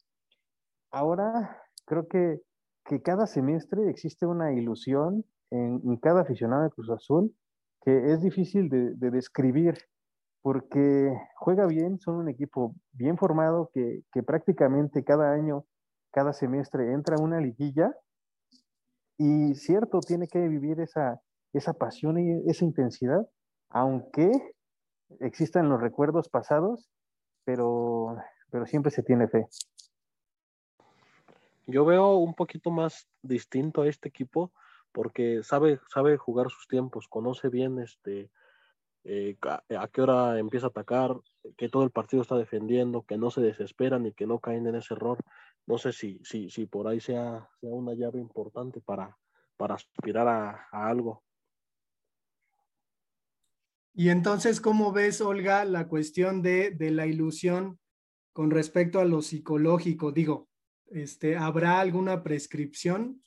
Ahora 0.91 1.61
creo 1.85 2.07
que, 2.09 2.41
que 2.85 3.03
cada 3.03 3.27
semestre 3.27 3.91
existe 3.91 4.25
una 4.25 4.53
ilusión 4.53 5.25
en, 5.51 5.97
cada 5.99 6.23
aficionado 6.23 6.63
de 6.63 6.71
Cruz 6.71 6.91
Azul 6.91 7.35
que 7.83 8.13
es 8.13 8.23
difícil 8.23 8.69
de, 8.69 8.95
de, 8.95 9.11
describir 9.11 9.75
porque 10.41 11.13
juega 11.37 11.67
bien, 11.67 11.99
son 11.99 12.17
un 12.17 12.29
equipo 12.29 12.75
bien 12.93 13.19
formado 13.19 13.71
que, 13.75 14.03
que 14.13 14.23
prácticamente 14.23 15.05
cada 15.05 15.33
año, 15.33 15.65
cada 16.13 16.33
semestre 16.33 16.93
entra 16.93 17.17
una 17.21 17.41
liguilla 17.41 17.93
y 19.19 19.55
cierto, 19.55 20.01
tiene 20.01 20.29
que 20.29 20.49
vivir 20.49 20.81
esa, 20.81 21.21
esa 21.53 21.73
pasión 21.75 22.19
y 22.19 22.51
esa 22.51 22.65
intensidad, 22.65 23.27
aunque 23.69 24.31
existan 25.21 25.69
los 25.69 25.81
recuerdos 25.81 26.29
pasados, 26.29 26.91
pero, 27.45 28.17
pero 28.51 28.67
siempre 28.67 28.91
se 28.91 29.03
tiene 29.03 29.29
fe. 29.29 29.47
Yo 31.67 31.85
veo 31.85 32.17
un 32.17 32.35
poquito 32.35 32.71
más 32.71 33.09
distinto 33.23 33.83
a 33.83 33.89
este 33.89 34.09
equipo 34.09 34.53
porque 34.93 35.43
sabe, 35.43 35.81
sabe 35.93 36.17
jugar 36.17 36.51
sus 36.51 36.69
tiempos, 36.69 37.09
conoce 37.09 37.49
bien 37.49 37.79
este, 37.79 38.31
eh, 39.05 39.37
a, 39.43 39.89
qué 39.89 40.03
hora 40.03 40.39
empieza 40.39 40.67
a 40.67 40.71
atacar, 40.71 41.17
que 41.57 41.69
todo 41.69 41.83
el 41.83 41.91
partido 41.91 42.23
está 42.23 42.37
defendiendo, 42.37 43.03
que 43.03 43.17
no 43.17 43.31
se 43.31 43.41
desesperan 43.41 44.07
y 44.07 44.13
que 44.13 44.27
no 44.27 44.39
caen 44.39 44.67
en 44.67 44.77
ese 44.77 44.95
error. 44.95 45.19
No 45.67 45.79
sé 45.79 45.93
si, 45.93 46.21
si, 46.25 46.51
si 46.51 46.67
por 46.67 46.89
ahí 46.89 47.01
sea, 47.01 47.49
sea 47.61 47.71
una 47.71 47.95
llave 47.95 48.21
importante 48.21 48.81
para, 48.81 49.17
para 49.57 49.75
aspirar 49.75 50.29
a, 50.29 50.69
a 50.71 50.89
algo. 50.89 51.23
Y 53.95 54.09
entonces, 54.09 54.61
¿cómo 54.61 54.93
ves, 54.93 55.21
Olga, 55.21 55.65
la 55.65 55.87
cuestión 55.87 56.41
de, 56.41 56.71
de, 56.71 56.91
la 56.91 57.07
ilusión 57.07 57.79
con 58.33 58.51
respecto 58.51 59.01
a 59.01 59.05
lo 59.05 59.21
psicológico? 59.21 60.13
Digo, 60.13 60.49
este, 60.91 61.37
¿habrá 61.37 61.81
alguna 61.81 62.23
prescripción? 62.23 63.23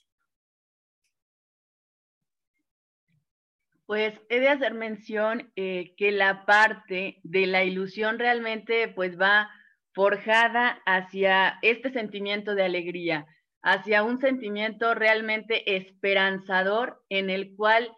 Pues 3.85 4.19
he 4.29 4.39
de 4.39 4.49
hacer 4.49 4.73
mención 4.73 5.51
eh, 5.55 5.93
que 5.97 6.11
la 6.11 6.45
parte 6.45 7.19
de 7.23 7.45
la 7.45 7.63
ilusión 7.63 8.17
realmente 8.17 8.87
pues 8.87 9.19
va 9.19 9.51
forjada 9.93 10.81
hacia 10.85 11.59
este 11.61 11.91
sentimiento 11.91 12.55
de 12.55 12.63
alegría, 12.63 13.27
hacia 13.61 14.03
un 14.03 14.19
sentimiento 14.19 14.95
realmente 14.95 15.75
esperanzador 15.75 17.03
en 17.09 17.29
el 17.29 17.55
cual 17.55 17.95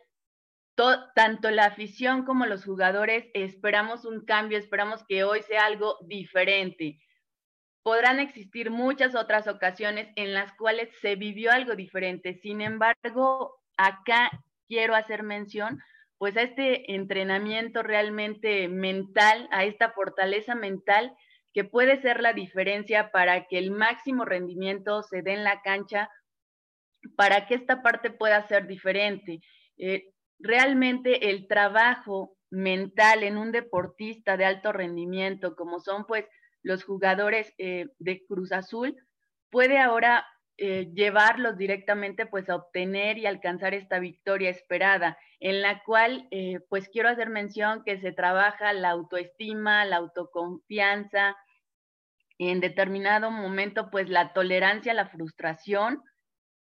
tanto 1.15 1.50
la 1.50 1.65
afición 1.65 2.24
como 2.24 2.46
los 2.46 2.63
jugadores 2.63 3.25
esperamos 3.34 4.05
un 4.05 4.25
cambio, 4.25 4.57
esperamos 4.57 5.03
que 5.07 5.24
hoy 5.24 5.41
sea 5.41 5.65
algo 5.65 5.98
diferente. 6.05 7.00
Podrán 7.81 8.19
existir 8.19 8.69
muchas 8.69 9.15
otras 9.15 9.48
ocasiones 9.48 10.10
en 10.15 10.34
las 10.34 10.53
cuales 10.53 10.89
se 11.01 11.15
vivió 11.15 11.51
algo 11.51 11.75
diferente. 11.75 12.36
Sin 12.41 12.62
embargo, 12.62 13.60
acá 13.77 14.29
quiero 14.67 14.93
hacer 14.96 15.24
mención 15.24 15.81
pues 16.19 16.36
a 16.36 16.41
este 16.41 16.93
entrenamiento 16.93 17.84
realmente 17.84 18.67
mental, 18.67 19.48
a 19.51 19.63
esta 19.65 19.91
fortaleza 19.91 20.55
mental 20.55 21.15
que 21.53 21.63
puede 21.63 22.01
ser 22.01 22.22
la 22.22 22.34
diferencia 22.34 23.12
para 23.12 23.48
que 23.48 23.57
el 23.57 23.72
máximo 23.72 24.25
rendimiento 24.25 25.01
se 25.01 25.22
dé 25.24 25.34
en 25.34 25.43
la 25.43 25.62
cancha, 25.62 26.10
para 27.15 27.48
que 27.48 27.55
esta 27.55 27.81
parte 27.81 28.12
pueda 28.12 28.48
ser 28.48 28.67
diferente. 28.67 29.41
Eh, 29.77 30.12
realmente 30.39 31.29
el 31.29 31.48
trabajo 31.48 32.38
mental 32.50 33.24
en 33.24 33.38
un 33.38 33.51
deportista 33.51 34.38
de 34.38 34.46
alto 34.46 34.72
rendimiento, 34.72 35.56
como 35.56 35.79
son 35.79 36.06
pues 36.06 36.25
los 36.63 36.84
jugadores 36.84 37.53
eh, 37.58 37.88
de 38.00 38.25
Cruz 38.25 38.51
Azul, 38.51 38.96
puede 39.50 39.79
ahora 39.79 40.25
eh, 40.58 40.89
llevarlos 40.94 41.58
directamente 41.58 42.25
pues 42.25 42.50
a 42.50 42.56
obtener 42.56 43.17
y 43.17 43.25
alcanzar 43.25 43.74
esta 43.74 44.00
victoria 44.00 44.50
esperada, 44.50 45.17
en 45.39 45.62
la 45.62 45.84
cual 45.84 46.27
eh, 46.32 46.60
pues 46.70 46.89
quiero 46.89 47.10
hacer 47.10 47.29
mención 47.29 47.84
que 47.84 48.00
se 48.00 48.12
trabaja 48.12 48.74
la 48.74 48.89
autoestima, 48.89 49.86
la 49.86 49.98
autoconfianza, 49.98 51.36
en 52.39 52.60
determinado 52.60 53.32
momento 53.32 53.89
pues 53.91 54.10
la 54.10 54.34
tolerancia 54.34 54.94
la 54.94 55.10
frustración, 55.10 56.03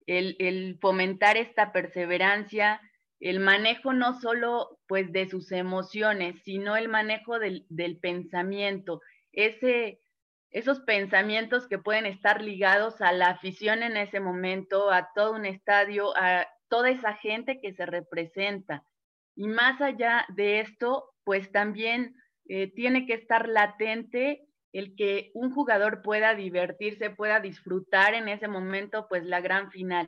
el 0.07 0.77
fomentar 0.81 1.37
esta 1.37 1.71
perseverancia, 1.71 2.81
el 3.21 3.39
manejo 3.39 3.93
no 3.93 4.19
solo 4.19 4.79
pues 4.87 5.11
de 5.13 5.29
sus 5.29 5.51
emociones, 5.51 6.41
sino 6.43 6.75
el 6.75 6.89
manejo 6.89 7.37
del, 7.37 7.65
del 7.69 7.97
pensamiento, 7.99 8.99
ese, 9.31 10.01
esos 10.49 10.81
pensamientos 10.81 11.67
que 11.67 11.77
pueden 11.77 12.07
estar 12.07 12.41
ligados 12.41 12.99
a 12.99 13.13
la 13.13 13.27
afición 13.27 13.83
en 13.83 13.95
ese 13.95 14.19
momento, 14.19 14.91
a 14.91 15.09
todo 15.13 15.33
un 15.33 15.45
estadio, 15.45 16.17
a 16.17 16.47
toda 16.67 16.89
esa 16.89 17.13
gente 17.13 17.61
que 17.61 17.73
se 17.73 17.85
representa. 17.85 18.83
Y 19.35 19.47
más 19.47 19.79
allá 19.81 20.25
de 20.35 20.59
esto, 20.59 21.13
pues 21.23 21.51
también 21.51 22.15
eh, 22.47 22.73
tiene 22.73 23.05
que 23.05 23.13
estar 23.13 23.47
latente 23.47 24.47
el 24.73 24.95
que 24.95 25.29
un 25.35 25.53
jugador 25.53 26.01
pueda 26.01 26.33
divertirse, 26.33 27.11
pueda 27.11 27.39
disfrutar 27.39 28.15
en 28.15 28.29
ese 28.29 28.47
momento, 28.47 29.05
pues 29.07 29.25
la 29.25 29.41
gran 29.41 29.69
final. 29.69 30.07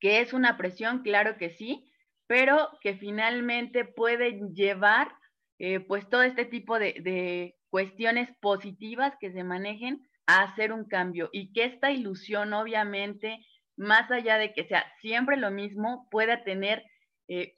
Que 0.00 0.20
es 0.20 0.32
una 0.32 0.56
presión, 0.56 1.02
claro 1.02 1.36
que 1.36 1.50
sí, 1.50 1.91
pero 2.26 2.68
que 2.80 2.96
finalmente 2.96 3.84
pueden 3.84 4.54
llevar 4.54 5.12
eh, 5.58 5.80
pues 5.80 6.08
todo 6.08 6.22
este 6.22 6.44
tipo 6.44 6.78
de, 6.78 7.56
cuestiones 7.70 8.28
positivas 8.40 9.14
que 9.18 9.32
se 9.32 9.44
manejen 9.44 10.06
a 10.26 10.42
hacer 10.42 10.72
un 10.72 10.84
cambio 10.84 11.30
y 11.32 11.52
que 11.52 11.64
esta 11.64 11.90
ilusión 11.90 12.52
obviamente, 12.52 13.38
más 13.76 14.10
allá 14.10 14.36
de 14.36 14.52
que 14.52 14.68
sea 14.68 14.84
siempre 15.00 15.38
lo 15.38 15.50
mismo, 15.50 16.06
pueda 16.10 16.44
tener 16.44 16.84
eh, 17.28 17.54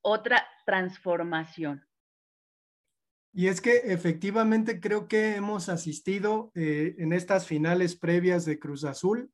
otra 0.00 0.46
transformación. 0.64 1.86
Y 3.34 3.48
es 3.48 3.60
que 3.60 3.76
efectivamente 3.92 4.80
creo 4.80 5.08
que 5.08 5.36
hemos 5.36 5.68
asistido 5.68 6.52
eh, 6.54 6.94
en 6.98 7.12
estas 7.12 7.46
finales 7.46 7.96
previas 7.96 8.44
de 8.44 8.58
Cruz 8.58 8.84
Azul 8.84 9.32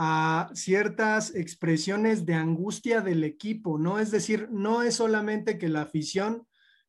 a 0.00 0.48
ciertas 0.54 1.34
expresiones 1.34 2.24
de 2.24 2.34
angustia 2.34 3.00
del 3.00 3.24
equipo, 3.24 3.78
¿no? 3.78 3.98
Es 3.98 4.12
decir, 4.12 4.48
no 4.52 4.82
es 4.82 4.94
solamente 4.94 5.58
que 5.58 5.68
la 5.68 5.82
afición 5.82 6.46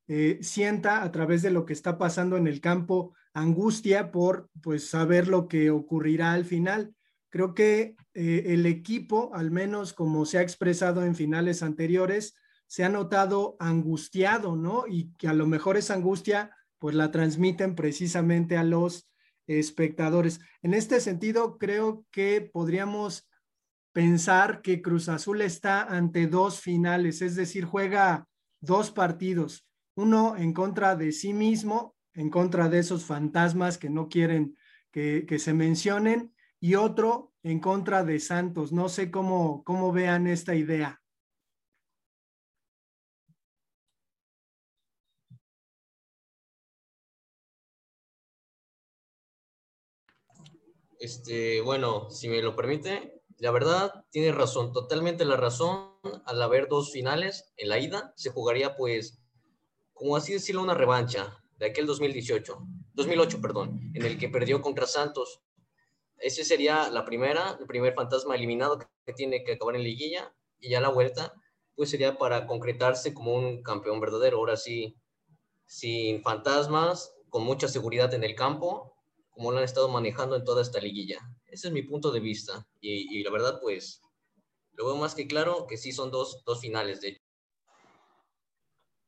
eh, 0.07 0.37
sienta 0.43 1.01
a 1.01 1.11
través 1.11 1.41
de 1.41 1.49
lo 1.49 1.65
que 1.65 1.73
está 1.73 1.97
pasando 1.97 2.37
en 2.37 2.45
el 2.45 2.61
campo 2.61 3.15
angustia 3.33 4.11
por 4.11 4.51
pues 4.61 4.89
saber 4.89 5.27
lo 5.27 5.47
que 5.47 5.71
ocurrirá 5.71 6.33
al 6.33 6.45
final. 6.45 6.93
Creo 7.29 7.55
que 7.55 7.95
eh, 8.13 8.43
el 8.47 8.67
equipo, 8.67 9.31
al 9.33 9.49
menos 9.49 9.93
como 9.93 10.25
se 10.27 10.37
ha 10.37 10.43
expresado 10.43 11.03
en 11.03 11.15
finales 11.15 11.63
anteriores, 11.63 12.35
se 12.67 12.83
ha 12.83 12.89
notado 12.89 13.55
angustiado, 13.59 14.55
¿no? 14.55 14.83
Y 14.87 15.15
que 15.15 15.27
a 15.27 15.33
lo 15.33 15.47
mejor 15.47 15.77
esa 15.77 15.95
angustia 15.95 16.55
pues 16.77 16.93
la 16.93 17.09
transmiten 17.09 17.73
precisamente 17.73 18.55
a 18.55 18.63
los 18.63 19.08
espectadores. 19.57 20.39
En 20.61 20.73
este 20.73 20.99
sentido, 20.99 21.57
creo 21.57 22.05
que 22.11 22.41
podríamos 22.41 23.27
pensar 23.91 24.61
que 24.61 24.81
Cruz 24.81 25.09
Azul 25.09 25.41
está 25.41 25.83
ante 25.83 26.27
dos 26.27 26.59
finales, 26.59 27.21
es 27.21 27.35
decir, 27.35 27.65
juega 27.65 28.27
dos 28.61 28.91
partidos, 28.91 29.67
uno 29.95 30.37
en 30.37 30.53
contra 30.53 30.95
de 30.95 31.11
sí 31.11 31.33
mismo, 31.33 31.95
en 32.13 32.29
contra 32.29 32.69
de 32.69 32.79
esos 32.79 33.05
fantasmas 33.05 33.77
que 33.77 33.89
no 33.89 34.07
quieren 34.07 34.55
que, 34.91 35.25
que 35.27 35.39
se 35.39 35.53
mencionen, 35.53 36.33
y 36.59 36.75
otro 36.75 37.33
en 37.43 37.59
contra 37.59 38.03
de 38.03 38.19
Santos. 38.19 38.71
No 38.71 38.89
sé 38.89 39.11
cómo, 39.11 39.63
cómo 39.63 39.91
vean 39.91 40.27
esta 40.27 40.55
idea. 40.55 41.01
Este, 50.99 51.61
bueno, 51.61 52.09
si 52.11 52.27
me 52.27 52.41
lo 52.41 52.55
permite, 52.57 53.21
la 53.37 53.51
verdad 53.51 54.05
tiene 54.11 54.33
razón, 54.33 54.73
totalmente 54.73 55.23
la 55.23 55.37
razón. 55.37 55.89
Al 56.25 56.41
haber 56.41 56.67
dos 56.67 56.91
finales 56.91 57.53
en 57.57 57.69
la 57.69 57.79
ida, 57.79 58.13
se 58.15 58.29
jugaría 58.29 58.75
pues, 58.75 59.21
como 59.93 60.15
así 60.15 60.33
decirlo, 60.33 60.61
una 60.61 60.73
revancha 60.73 61.41
de 61.57 61.67
aquel 61.67 61.85
2018, 61.87 62.57
2008, 62.93 63.41
perdón, 63.41 63.91
en 63.93 64.05
el 64.05 64.17
que 64.17 64.29
perdió 64.29 64.61
contra 64.61 64.85
Santos. 64.85 65.41
Ese 66.17 66.43
sería 66.43 66.89
la 66.89 67.05
primera, 67.05 67.57
el 67.59 67.65
primer 67.65 67.93
fantasma 67.93 68.35
eliminado 68.35 68.77
que 69.05 69.13
tiene 69.13 69.43
que 69.43 69.53
acabar 69.53 69.75
en 69.75 69.83
liguilla 69.83 70.33
y 70.59 70.69
ya 70.69 70.81
la 70.81 70.89
vuelta, 70.89 71.33
pues 71.75 71.89
sería 71.89 72.17
para 72.17 72.45
concretarse 72.45 73.13
como 73.13 73.33
un 73.35 73.63
campeón 73.63 74.01
verdadero. 74.01 74.37
Ahora 74.37 74.57
sí, 74.57 74.97
sin 75.65 76.21
fantasmas, 76.23 77.13
con 77.29 77.43
mucha 77.43 77.69
seguridad 77.69 78.13
en 78.13 78.23
el 78.25 78.35
campo, 78.35 78.98
como 79.39 79.53
lo 79.53 79.59
han 79.59 79.63
estado 79.63 79.87
manejando 79.87 80.35
en 80.35 80.43
toda 80.43 80.61
esta 80.61 80.81
liguilla. 80.81 81.17
Ese 81.47 81.69
es 81.69 81.73
mi 81.73 81.81
punto 81.81 82.11
de 82.11 82.19
vista. 82.19 82.67
Y, 82.81 83.23
la 83.23 83.31
verdad, 83.31 83.61
pues, 83.61 84.01
lo 84.73 84.87
veo 84.87 84.97
más 84.97 85.15
que 85.15 85.27
claro 85.27 85.65
que 85.65 85.77
sí 85.77 85.93
son 85.93 86.11
dos, 86.11 86.43
dos 86.45 86.59
finales, 86.59 86.99
de 86.99 87.07
hecho. 87.07 87.21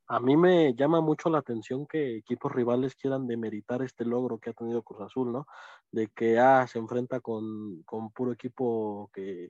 A 0.08 0.22
mí 0.22 0.38
me 0.38 0.74
llama 0.74 1.02
mucho 1.02 1.30
la 1.30 1.40
atención 1.40 1.86
que 1.86 2.16
equipos 2.16 2.50
rivales 2.50 2.96
quieran 2.96 3.28
demeritar 3.28 3.82
este 3.82 4.06
logro 4.06 4.40
que 4.40 4.52
ha 4.52 4.54
tenido 4.54 4.84
Cruz 4.84 5.02
Azul, 5.02 5.34
¿no? 5.34 5.48
De 5.92 6.08
que 6.08 6.40
ah, 6.40 6.66
se 6.66 6.80
enfrenta 6.80 7.20
con, 7.20 7.84
con 7.84 8.12
puro 8.12 8.32
equipo 8.32 9.10
que, 9.14 9.50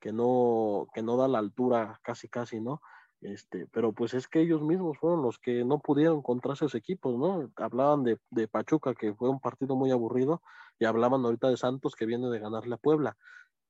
que, 0.00 0.12
no, 0.12 0.88
que 0.92 1.02
no 1.02 1.16
da 1.16 1.28
la 1.28 1.38
altura 1.38 2.00
casi 2.02 2.28
casi, 2.28 2.60
¿no? 2.60 2.82
Este, 3.20 3.66
pero 3.72 3.92
pues 3.92 4.14
es 4.14 4.28
que 4.28 4.40
ellos 4.40 4.62
mismos 4.62 4.98
fueron 4.98 5.22
los 5.22 5.38
que 5.38 5.64
no 5.64 5.78
pudieron 5.80 6.22
contra 6.22 6.52
esos 6.52 6.74
equipos, 6.74 7.18
¿no? 7.18 7.50
Hablaban 7.56 8.04
de, 8.04 8.18
de 8.30 8.46
Pachuca, 8.46 8.94
que 8.94 9.14
fue 9.14 9.28
un 9.30 9.40
partido 9.40 9.74
muy 9.74 9.90
aburrido, 9.90 10.42
y 10.78 10.84
hablaban 10.84 11.24
ahorita 11.24 11.48
de 11.48 11.56
Santos, 11.56 11.96
que 11.96 12.06
viene 12.06 12.28
de 12.28 12.38
ganarle 12.38 12.74
a 12.74 12.78
Puebla. 12.78 13.16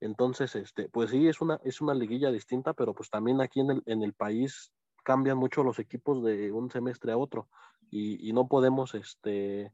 Entonces, 0.01 0.55
este, 0.57 0.89
pues 0.89 1.11
sí, 1.11 1.29
es 1.29 1.41
una, 1.41 1.61
es 1.65 1.81
una 1.81 1.95
liguilla 1.95 2.31
distinta, 2.31 2.75
pero 2.75 2.93
pues 2.93 3.09
también 3.09 3.41
aquí 3.41 3.61
en 3.61 3.71
el, 3.71 3.83
en 3.87 4.03
el 4.03 4.13
país 4.13 4.73
cambian 5.07 5.39
mucho 5.39 5.63
los 5.63 5.79
equipos 5.79 6.23
de 6.25 6.51
un 6.51 6.71
semestre 6.71 7.13
a 7.13 7.17
otro 7.17 7.49
y, 7.91 8.33
no 8.33 8.49
podemos 8.49 8.95
este 8.95 9.73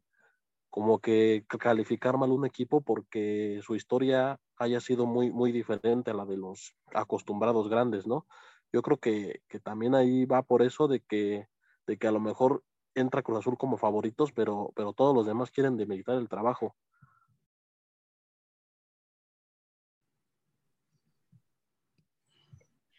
como 0.69 1.01
que 1.01 1.45
calificar 1.59 2.17
mal 2.17 2.31
un 2.31 2.47
equipo 2.47 2.83
porque 2.83 3.61
su 3.63 3.75
historia 3.75 4.39
haya 4.57 4.81
sido 4.81 5.07
muy 5.07 5.31
muy 5.31 5.53
diferente 5.53 6.11
a 6.11 6.15
la 6.15 6.27
de 6.27 6.37
los 6.37 6.75
acostumbrados 6.95 7.69
grandes, 7.69 8.07
¿no? 8.07 8.27
Yo 8.73 8.83
creo 8.83 8.99
que, 8.99 9.43
también 9.63 9.95
ahí 9.95 10.25
va 10.25 10.43
por 10.43 10.63
eso 10.63 10.89
de 10.89 11.01
que, 11.01 11.47
de 11.87 11.99
que 11.99 12.07
a 12.07 12.13
lo 12.13 12.21
mejor 12.21 12.65
entra 12.95 13.23
Cruz 13.23 13.41
Azul 13.41 13.59
como 13.59 13.77
favoritos, 13.77 14.33
pero, 14.33 14.73
pero 14.75 14.93
todos 14.93 15.15
los 15.15 15.27
demás 15.27 15.51
quieren 15.51 15.77
demeritar 15.77 16.17
el 16.17 16.29
trabajo. 16.29 16.77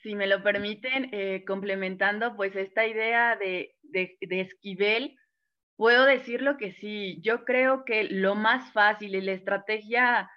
si 0.03 0.15
me 0.15 0.27
lo 0.27 0.43
permiten, 0.43 1.09
eh, 1.13 1.45
complementando 1.47 2.35
pues 2.35 2.55
esta 2.57 2.85
idea 2.85 3.37
de, 3.37 3.73
de, 3.81 4.17
Esquivel, 4.41 5.15
puedo 5.77 6.03
decirlo 6.03 6.57
que 6.57 6.73
sí, 6.73 7.19
yo 7.21 7.45
creo 7.45 7.85
que 7.85 8.03
lo 8.03 8.35
más 8.35 8.73
fácil 8.73 9.15
y 9.15 9.21
la 9.21 9.31
estrategia 9.31 10.29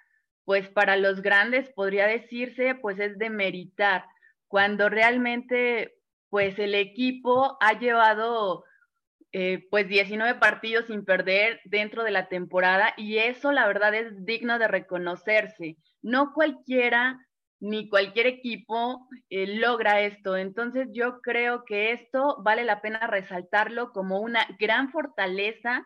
pues 0.45 0.69
para 0.69 0.95
los 0.95 1.21
grandes 1.21 1.69
podría 1.69 2.07
decirse 2.07 2.75
pues 2.75 2.97
es 2.99 3.17
de 3.17 3.29
meritar, 3.29 4.05
cuando 4.47 4.89
realmente 4.89 5.95
pues 6.29 6.57
el 6.59 6.75
equipo 6.75 7.57
ha 7.61 7.79
llevado 7.79 8.63
eh, 9.31 9.67
pues 9.69 9.87
19 9.87 10.39
partidos 10.39 10.85
sin 10.87 11.05
perder 11.05 11.59
dentro 11.65 12.03
de 12.03 12.11
la 12.11 12.27
temporada 12.29 12.93
y 12.97 13.17
eso 13.17 13.51
la 13.51 13.67
verdad 13.67 13.93
es 13.93 14.25
digno 14.25 14.57
de 14.59 14.67
reconocerse. 14.67 15.77
No 16.01 16.33
cualquiera 16.33 17.19
ni 17.59 17.89
cualquier 17.89 18.27
equipo 18.27 19.07
eh, 19.29 19.57
logra 19.57 20.01
esto. 20.01 20.37
Entonces 20.37 20.87
yo 20.91 21.21
creo 21.21 21.65
que 21.65 21.91
esto 21.91 22.37
vale 22.43 22.63
la 22.63 22.81
pena 22.81 23.07
resaltarlo 23.07 23.91
como 23.91 24.19
una 24.19 24.45
gran 24.59 24.91
fortaleza, 24.91 25.85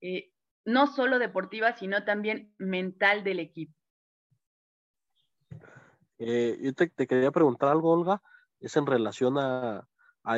eh, 0.00 0.30
no 0.64 0.86
solo 0.86 1.18
deportiva, 1.18 1.76
sino 1.76 2.04
también 2.04 2.54
mental 2.58 3.24
del 3.24 3.40
equipo. 3.40 3.74
Eh, 6.18 6.58
yo 6.62 6.72
te, 6.74 6.90
quería 6.90 7.30
preguntar 7.30 7.68
algo, 7.70 7.92
Olga, 7.92 8.22
es 8.60 8.76
en 8.76 8.86
relación 8.86 9.36
a, 9.38 9.86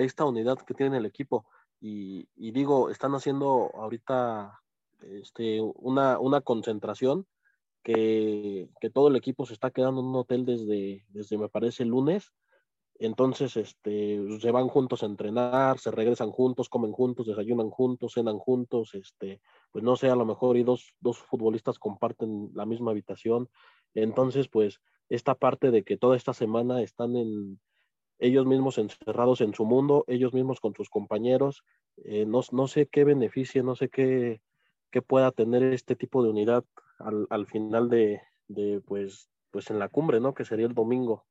esta 0.00 0.24
unidad 0.24 0.58
que 0.58 0.74
tiene 0.74 0.98
el 0.98 1.06
equipo. 1.06 1.46
Y, 1.80 2.28
digo, 2.36 2.90
están 2.90 3.14
haciendo 3.14 3.70
ahorita 3.74 4.60
este, 5.00 5.60
una, 5.60 6.18
una 6.18 6.40
concentración 6.40 7.26
que, 7.82 8.68
todo 8.92 9.08
el 9.08 9.16
equipo 9.16 9.46
se 9.46 9.54
está 9.54 9.70
quedando 9.70 10.00
en 10.00 10.08
un 10.08 10.16
hotel 10.16 10.44
desde, 10.44 11.06
desde 11.08 11.38
me 11.38 11.48
parece, 11.48 11.84
el 11.84 11.90
lunes. 11.90 12.32
Entonces, 13.00 13.56
este, 13.56 14.20
se 14.40 14.50
van 14.50 14.66
juntos 14.68 15.02
a 15.02 15.06
entrenar, 15.06 15.78
se 15.78 15.92
regresan 15.92 16.32
juntos, 16.32 16.68
comen 16.68 16.90
juntos, 16.90 17.26
desayunan 17.26 17.70
juntos, 17.70 18.14
cenan 18.14 18.38
juntos, 18.38 18.94
este, 18.94 19.40
pues 19.70 19.84
no 19.84 19.94
sé, 19.94 20.10
a 20.10 20.16
lo 20.16 20.26
mejor 20.26 20.56
y 20.56 20.64
dos, 20.64 20.92
dos 20.98 21.18
futbolistas 21.18 21.78
comparten 21.78 22.50
la 22.54 22.66
misma 22.66 22.90
habitación. 22.90 23.48
Entonces, 23.94 24.48
pues, 24.48 24.80
esta 25.08 25.34
parte 25.34 25.70
de 25.70 25.82
que 25.84 25.96
toda 25.96 26.16
esta 26.16 26.32
semana 26.32 26.82
están 26.82 27.16
en 27.16 27.60
ellos 28.18 28.46
mismos 28.46 28.78
encerrados 28.78 29.40
en 29.40 29.54
su 29.54 29.64
mundo, 29.64 30.04
ellos 30.08 30.32
mismos 30.34 30.60
con 30.60 30.74
sus 30.74 30.90
compañeros, 30.90 31.62
eh, 32.04 32.26
no, 32.26 32.40
no, 32.52 32.66
sé 32.66 32.86
qué 32.86 33.04
beneficio, 33.04 33.62
no 33.62 33.76
sé 33.76 33.88
qué, 33.88 34.40
qué 34.90 35.02
pueda 35.02 35.30
tener 35.30 35.62
este 35.62 35.96
tipo 35.96 36.22
de 36.22 36.30
unidad 36.30 36.64
al, 36.98 37.26
al 37.30 37.46
final 37.46 37.88
de, 37.88 38.20
de, 38.48 38.80
pues, 38.80 39.30
pues 39.50 39.70
en 39.70 39.78
la 39.78 39.88
cumbre, 39.88 40.20
¿no? 40.20 40.34
Que 40.34 40.44
sería 40.44 40.66
el 40.66 40.74
domingo. 40.74 41.26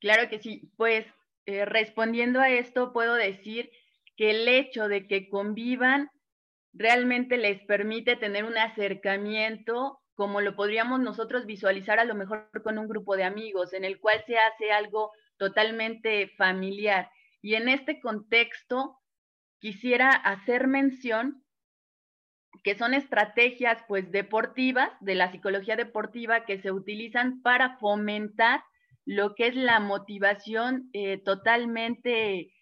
Claro 0.00 0.28
que 0.28 0.40
sí. 0.40 0.70
Pues 0.76 1.06
eh, 1.46 1.64
respondiendo 1.64 2.40
a 2.40 2.50
esto, 2.50 2.92
puedo 2.92 3.14
decir 3.14 3.70
que 4.16 4.30
el 4.30 4.48
hecho 4.48 4.88
de 4.88 5.06
que 5.06 5.28
convivan 5.28 6.10
realmente 6.72 7.36
les 7.36 7.62
permite 7.64 8.16
tener 8.16 8.44
un 8.44 8.56
acercamiento 8.56 10.00
como 10.14 10.40
lo 10.40 10.54
podríamos 10.54 11.00
nosotros 11.00 11.46
visualizar 11.46 11.98
a 11.98 12.04
lo 12.04 12.14
mejor 12.14 12.50
con 12.62 12.78
un 12.78 12.88
grupo 12.88 13.16
de 13.16 13.24
amigos, 13.24 13.72
en 13.72 13.84
el 13.84 13.98
cual 14.00 14.22
se 14.26 14.36
hace 14.36 14.72
algo 14.72 15.12
totalmente 15.38 16.28
familiar. 16.36 17.10
Y 17.42 17.54
en 17.54 17.68
este 17.68 18.00
contexto, 18.00 18.98
quisiera 19.60 20.10
hacer 20.10 20.66
mención 20.66 21.44
que 22.64 22.76
son 22.76 22.94
estrategias 22.94 23.82
pues 23.88 24.10
deportivas 24.10 24.90
de 25.00 25.14
la 25.14 25.30
psicología 25.30 25.76
deportiva 25.76 26.44
que 26.44 26.60
se 26.60 26.72
utilizan 26.72 27.42
para 27.42 27.78
fomentar 27.78 28.62
lo 29.06 29.34
que 29.34 29.46
es 29.46 29.54
la 29.54 29.80
motivación 29.80 30.90
eh, 30.92 31.18
totalmente 31.18 32.52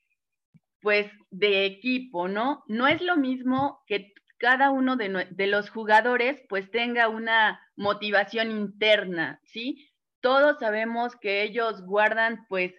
pues 0.81 1.11
de 1.31 1.67
equipo, 1.67 2.29
¿no? 2.29 2.63
No 2.69 2.87
es 2.87 3.03
lo 3.03 3.17
mismo 3.17 3.83
que 3.87 4.13
cada 4.39 4.71
uno 4.71 4.97
de, 4.97 5.47
los 5.47 5.71
jugadores 5.71 6.41
pues 6.49 6.71
tenga 6.71 7.09
una 7.09 7.61
motivación 7.77 8.51
interna, 8.51 9.41
¿sí? 9.45 9.89
Todos 10.21 10.59
sabemos 10.59 11.17
que 11.17 11.43
ellos 11.43 11.83
guardan 11.85 12.47
pues 12.49 12.73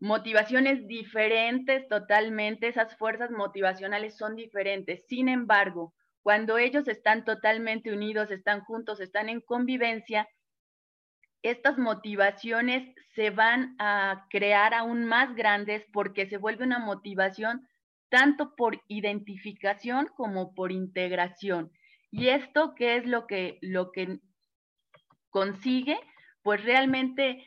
motivaciones 0.00 0.86
diferentes 0.86 1.88
totalmente, 1.88 2.68
esas 2.68 2.96
fuerzas 2.96 3.30
motivacionales 3.30 4.16
son 4.16 4.36
diferentes. 4.36 5.04
Sin 5.08 5.28
embargo, 5.28 5.94
cuando 6.22 6.58
ellos 6.58 6.88
están 6.88 7.24
totalmente 7.24 7.92
unidos, 7.92 8.30
están 8.30 8.60
juntos, 8.60 9.00
están 9.00 9.28
en 9.28 9.40
convivencia, 9.40 10.28
estas 11.42 11.78
motivaciones 11.78 12.94
se 13.14 13.30
van 13.30 13.76
a 13.78 14.26
crear 14.30 14.74
aún 14.74 15.04
más 15.04 15.34
grandes 15.34 15.84
porque 15.92 16.26
se 16.26 16.36
vuelve 16.36 16.64
una 16.64 16.78
motivación 16.78 17.67
tanto 18.08 18.54
por 18.56 18.82
identificación 18.88 20.08
como 20.16 20.54
por 20.54 20.72
integración. 20.72 21.72
¿Y 22.10 22.28
esto 22.28 22.74
qué 22.74 22.96
es 22.96 23.06
lo 23.06 23.26
que, 23.26 23.58
lo 23.60 23.92
que 23.92 24.20
consigue? 25.30 25.98
Pues 26.42 26.64
realmente 26.64 27.46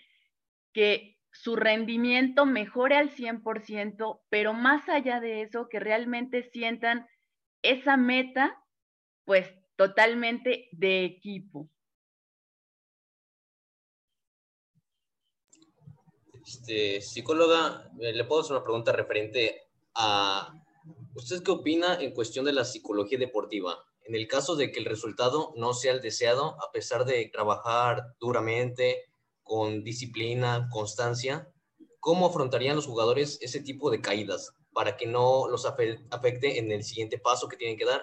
que 0.74 1.18
su 1.32 1.56
rendimiento 1.56 2.46
mejore 2.46 2.96
al 2.98 3.10
100%, 3.10 4.22
pero 4.30 4.54
más 4.54 4.88
allá 4.90 5.20
de 5.20 5.42
eso, 5.42 5.68
que 5.70 5.80
realmente 5.80 6.44
sientan 6.44 7.08
esa 7.62 7.98
meta 7.98 8.58
pues 9.26 9.50
totalmente 9.76 10.68
de 10.72 11.06
equipo. 11.06 11.70
Este, 16.46 17.02
psicóloga, 17.02 17.90
eh, 18.00 18.14
le 18.14 18.26
puedo 18.26 18.42
hacer 18.42 18.54
una 18.54 18.64
pregunta 18.64 18.92
referente 18.92 19.71
a 19.96 20.54
¿usted 21.16 21.44
qué 21.44 21.52
opina 21.52 21.96
en 22.00 22.14
cuestión 22.14 22.46
de 22.46 22.54
la 22.54 22.66
psicología 22.66 23.18
deportiva? 23.18 23.84
En 24.04 24.16
el 24.16 24.28
caso 24.28 24.56
de 24.56 24.72
que 24.72 24.80
el 24.80 24.86
resultado 24.86 25.54
no 25.56 25.74
sea 25.74 25.94
el 25.94 26.02
deseado, 26.02 26.58
a 26.62 26.72
pesar 26.72 27.06
de 27.06 27.30
trabajar 27.32 28.16
duramente, 28.20 29.12
con 29.44 29.84
disciplina, 29.84 30.70
constancia, 30.72 31.48
¿cómo 32.00 32.28
afrontarían 32.28 32.76
los 32.76 32.88
jugadores 32.88 33.38
ese 33.42 33.62
tipo 33.62 33.92
de 33.92 34.02
caídas 34.02 34.56
para 34.74 34.96
que 34.96 35.06
no 35.06 35.48
los 35.50 35.66
afecte 35.66 36.58
en 36.58 36.72
el 36.72 36.84
siguiente 36.84 37.18
paso 37.20 37.48
que 37.48 37.58
tienen 37.58 37.78
que 37.78 37.86
dar? 37.86 38.02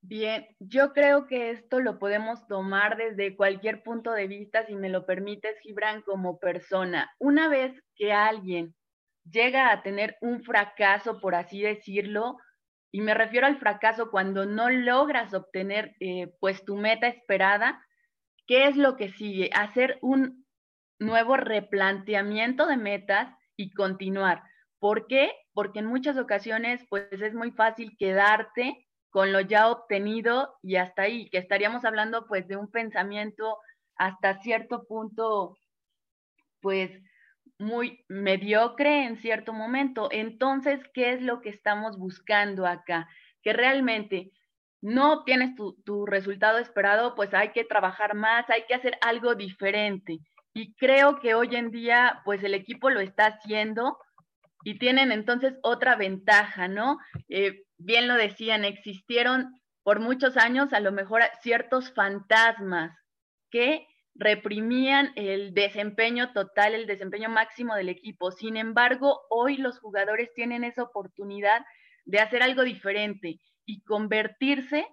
Bien, 0.00 0.46
yo 0.60 0.92
creo 0.92 1.26
que 1.26 1.50
esto 1.50 1.80
lo 1.80 1.98
podemos 1.98 2.46
tomar 2.46 2.96
desde 2.96 3.36
cualquier 3.36 3.82
punto 3.82 4.12
de 4.12 4.28
vista, 4.28 4.64
si 4.66 4.76
me 4.76 4.88
lo 4.88 5.04
permites, 5.04 5.58
Gibran, 5.62 6.02
como 6.02 6.38
persona. 6.38 7.10
Una 7.18 7.48
vez 7.48 7.72
que 7.96 8.12
alguien 8.12 8.74
llega 9.30 9.70
a 9.72 9.82
tener 9.82 10.16
un 10.20 10.42
fracaso, 10.42 11.20
por 11.20 11.34
así 11.34 11.62
decirlo, 11.62 12.36
y 12.92 13.00
me 13.00 13.14
refiero 13.14 13.46
al 13.46 13.58
fracaso 13.58 14.10
cuando 14.10 14.46
no 14.46 14.70
logras 14.70 15.34
obtener 15.34 15.94
eh, 16.00 16.32
pues 16.40 16.64
tu 16.64 16.76
meta 16.76 17.08
esperada, 17.08 17.84
¿qué 18.46 18.68
es 18.68 18.76
lo 18.76 18.96
que 18.96 19.10
sigue? 19.10 19.50
Hacer 19.54 19.98
un 20.00 20.46
nuevo 20.98 21.36
replanteamiento 21.36 22.66
de 22.66 22.76
metas 22.76 23.28
y 23.56 23.72
continuar. 23.72 24.42
¿Por 24.78 25.06
qué? 25.06 25.32
Porque 25.52 25.80
en 25.80 25.86
muchas 25.86 26.16
ocasiones 26.16 26.84
pues 26.88 27.08
es 27.10 27.34
muy 27.34 27.50
fácil 27.50 27.96
quedarte 27.98 28.86
con 29.10 29.32
lo 29.32 29.40
ya 29.40 29.70
obtenido 29.70 30.54
y 30.62 30.76
hasta 30.76 31.02
ahí, 31.02 31.28
que 31.30 31.38
estaríamos 31.38 31.84
hablando 31.84 32.26
pues 32.26 32.46
de 32.48 32.56
un 32.56 32.70
pensamiento 32.70 33.58
hasta 33.96 34.40
cierto 34.40 34.86
punto 34.86 35.56
pues 36.60 36.90
muy 37.58 38.04
mediocre 38.08 39.04
en 39.04 39.16
cierto 39.16 39.52
momento. 39.52 40.08
Entonces, 40.10 40.80
¿qué 40.92 41.12
es 41.12 41.22
lo 41.22 41.40
que 41.40 41.48
estamos 41.48 41.98
buscando 41.98 42.66
acá? 42.66 43.08
Que 43.42 43.52
realmente 43.52 44.32
no 44.82 45.12
obtienes 45.12 45.54
tu, 45.54 45.74
tu, 45.84 46.06
resultado 46.06 46.58
esperado, 46.58 47.14
pues 47.14 47.32
hay 47.34 47.50
que 47.50 47.64
trabajar 47.64 48.14
más, 48.14 48.48
hay 48.50 48.64
que 48.68 48.74
hacer 48.74 48.98
algo 49.00 49.34
diferente. 49.34 50.18
Y 50.54 50.74
creo 50.74 51.18
que 51.20 51.34
hoy 51.34 51.54
en 51.56 51.70
día, 51.70 52.22
pues 52.24 52.42
el 52.42 52.54
equipo 52.54 52.90
lo 52.90 53.00
está 53.00 53.26
haciendo 53.26 53.98
y 54.64 54.78
tienen 54.78 55.12
entonces 55.12 55.54
otra 55.62 55.96
ventaja, 55.96 56.68
¿no? 56.68 56.98
Eh, 57.28 57.64
bien 57.78 58.08
lo 58.08 58.14
decían, 58.14 58.64
existieron 58.64 59.60
por 59.82 60.00
muchos 60.00 60.36
años 60.36 60.72
a 60.72 60.80
lo 60.80 60.90
mejor 60.92 61.22
ciertos 61.40 61.92
fantasmas 61.92 62.96
que 63.50 63.86
reprimían 64.18 65.12
el 65.16 65.54
desempeño 65.54 66.32
total, 66.32 66.74
el 66.74 66.86
desempeño 66.86 67.28
máximo 67.28 67.74
del 67.74 67.88
equipo. 67.88 68.30
Sin 68.30 68.56
embargo, 68.56 69.22
hoy 69.30 69.56
los 69.56 69.78
jugadores 69.78 70.32
tienen 70.34 70.64
esa 70.64 70.82
oportunidad 70.82 71.64
de 72.04 72.20
hacer 72.20 72.42
algo 72.42 72.62
diferente 72.62 73.40
y 73.64 73.82
convertirse 73.82 74.86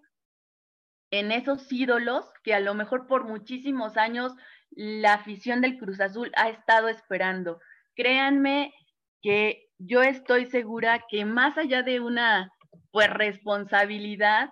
en 1.12 1.32
esos 1.32 1.72
ídolos 1.72 2.26
que 2.44 2.54
a 2.54 2.60
lo 2.60 2.74
mejor 2.74 3.08
por 3.08 3.24
muchísimos 3.24 3.98
años 3.98 4.34
la 4.72 5.14
afición 5.14 5.62
del 5.62 5.78
Cruz 5.78 6.02
Azul 6.02 6.32
ha 6.36 6.50
estado 6.50 6.90
esperando. 6.90 7.60
Créanme 7.96 8.74
que 9.22 9.68
yo 9.78 10.02
estoy 10.02 10.48
segura 10.48 11.06
que 11.10 11.26
más 11.26 11.58
allá 11.58 11.84
de 11.84 12.00
una 12.00 12.52
pues 12.92 13.10
responsabilidad, 13.10 14.50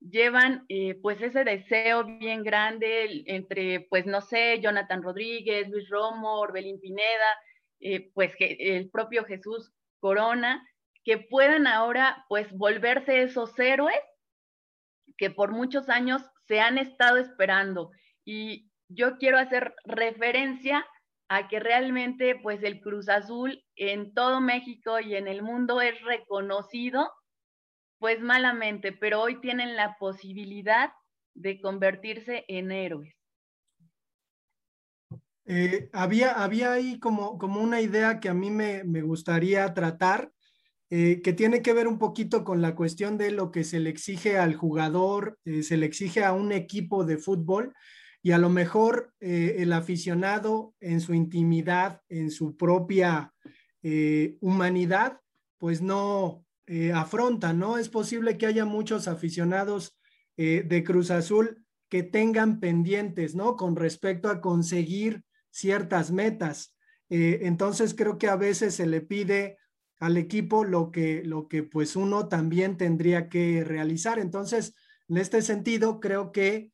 llevan 0.00 0.64
eh, 0.68 0.98
pues 1.02 1.20
ese 1.22 1.44
deseo 1.44 2.04
bien 2.04 2.42
grande 2.42 3.24
entre 3.26 3.80
pues 3.88 4.06
no 4.06 4.20
sé, 4.20 4.60
Jonathan 4.60 5.02
Rodríguez, 5.02 5.68
Luis 5.68 5.88
Romo, 5.88 6.40
Orbelín 6.40 6.80
Pineda, 6.80 7.38
eh, 7.80 8.10
pues 8.14 8.32
el 8.38 8.90
propio 8.90 9.24
Jesús 9.24 9.72
Corona, 10.00 10.66
que 11.04 11.18
puedan 11.18 11.66
ahora 11.66 12.24
pues 12.28 12.52
volverse 12.52 13.22
esos 13.22 13.58
héroes 13.58 14.00
que 15.16 15.30
por 15.30 15.52
muchos 15.52 15.88
años 15.88 16.22
se 16.46 16.60
han 16.60 16.78
estado 16.78 17.18
esperando. 17.18 17.90
Y 18.24 18.70
yo 18.88 19.16
quiero 19.18 19.38
hacer 19.38 19.74
referencia 19.84 20.86
a 21.28 21.48
que 21.48 21.58
realmente 21.58 22.36
pues 22.36 22.62
el 22.62 22.80
Cruz 22.80 23.08
Azul 23.08 23.64
en 23.74 24.14
todo 24.14 24.40
México 24.40 25.00
y 25.00 25.16
en 25.16 25.26
el 25.26 25.42
mundo 25.42 25.80
es 25.80 26.00
reconocido 26.02 27.10
pues 27.98 28.20
malamente, 28.20 28.92
pero 28.92 29.22
hoy 29.22 29.40
tienen 29.40 29.76
la 29.76 29.96
posibilidad 29.98 30.90
de 31.34 31.60
convertirse 31.60 32.44
en 32.48 32.72
héroes. 32.72 33.14
Eh, 35.48 35.88
había, 35.92 36.32
había 36.32 36.72
ahí 36.72 36.98
como, 36.98 37.38
como 37.38 37.60
una 37.60 37.80
idea 37.80 38.18
que 38.18 38.28
a 38.28 38.34
mí 38.34 38.50
me, 38.50 38.82
me 38.82 39.02
gustaría 39.02 39.72
tratar, 39.74 40.32
eh, 40.90 41.20
que 41.22 41.32
tiene 41.32 41.62
que 41.62 41.72
ver 41.72 41.86
un 41.86 41.98
poquito 41.98 42.44
con 42.44 42.62
la 42.62 42.74
cuestión 42.74 43.16
de 43.16 43.30
lo 43.30 43.52
que 43.52 43.62
se 43.62 43.78
le 43.78 43.90
exige 43.90 44.38
al 44.38 44.54
jugador, 44.54 45.38
eh, 45.44 45.62
se 45.62 45.76
le 45.76 45.86
exige 45.86 46.24
a 46.24 46.32
un 46.32 46.50
equipo 46.52 47.04
de 47.04 47.18
fútbol 47.18 47.74
y 48.22 48.32
a 48.32 48.38
lo 48.38 48.48
mejor 48.48 49.12
el 49.20 49.72
aficionado 49.72 50.74
en 50.80 51.00
su 51.00 51.14
intimidad, 51.14 52.00
en 52.08 52.32
su 52.32 52.56
propia 52.56 53.32
humanidad, 54.40 55.20
pues 55.58 55.80
no 55.80 56.45
afronta, 56.94 57.52
¿no? 57.52 57.78
Es 57.78 57.88
posible 57.88 58.36
que 58.36 58.46
haya 58.46 58.64
muchos 58.64 59.08
aficionados 59.08 59.96
de 60.36 60.84
Cruz 60.84 61.10
Azul 61.10 61.64
que 61.88 62.02
tengan 62.02 62.58
pendientes, 62.58 63.34
¿no? 63.34 63.56
Con 63.56 63.76
respecto 63.76 64.28
a 64.28 64.40
conseguir 64.40 65.22
ciertas 65.50 66.10
metas. 66.10 66.74
entonces 67.08 67.94
creo 67.94 68.18
que 68.18 68.28
a 68.28 68.36
veces 68.36 68.74
se 68.74 68.86
le 68.86 69.00
pide 69.00 69.58
al 69.98 70.16
equipo 70.16 70.64
lo 70.64 70.90
que, 70.90 71.22
lo 71.24 71.48
que 71.48 71.62
pues 71.62 71.96
uno 71.96 72.28
también 72.28 72.76
tendría 72.76 73.28
que 73.28 73.64
realizar. 73.64 74.18
Entonces, 74.18 74.74
en 75.08 75.16
este 75.18 75.42
sentido, 75.42 76.00
creo 76.00 76.32
que 76.32 76.70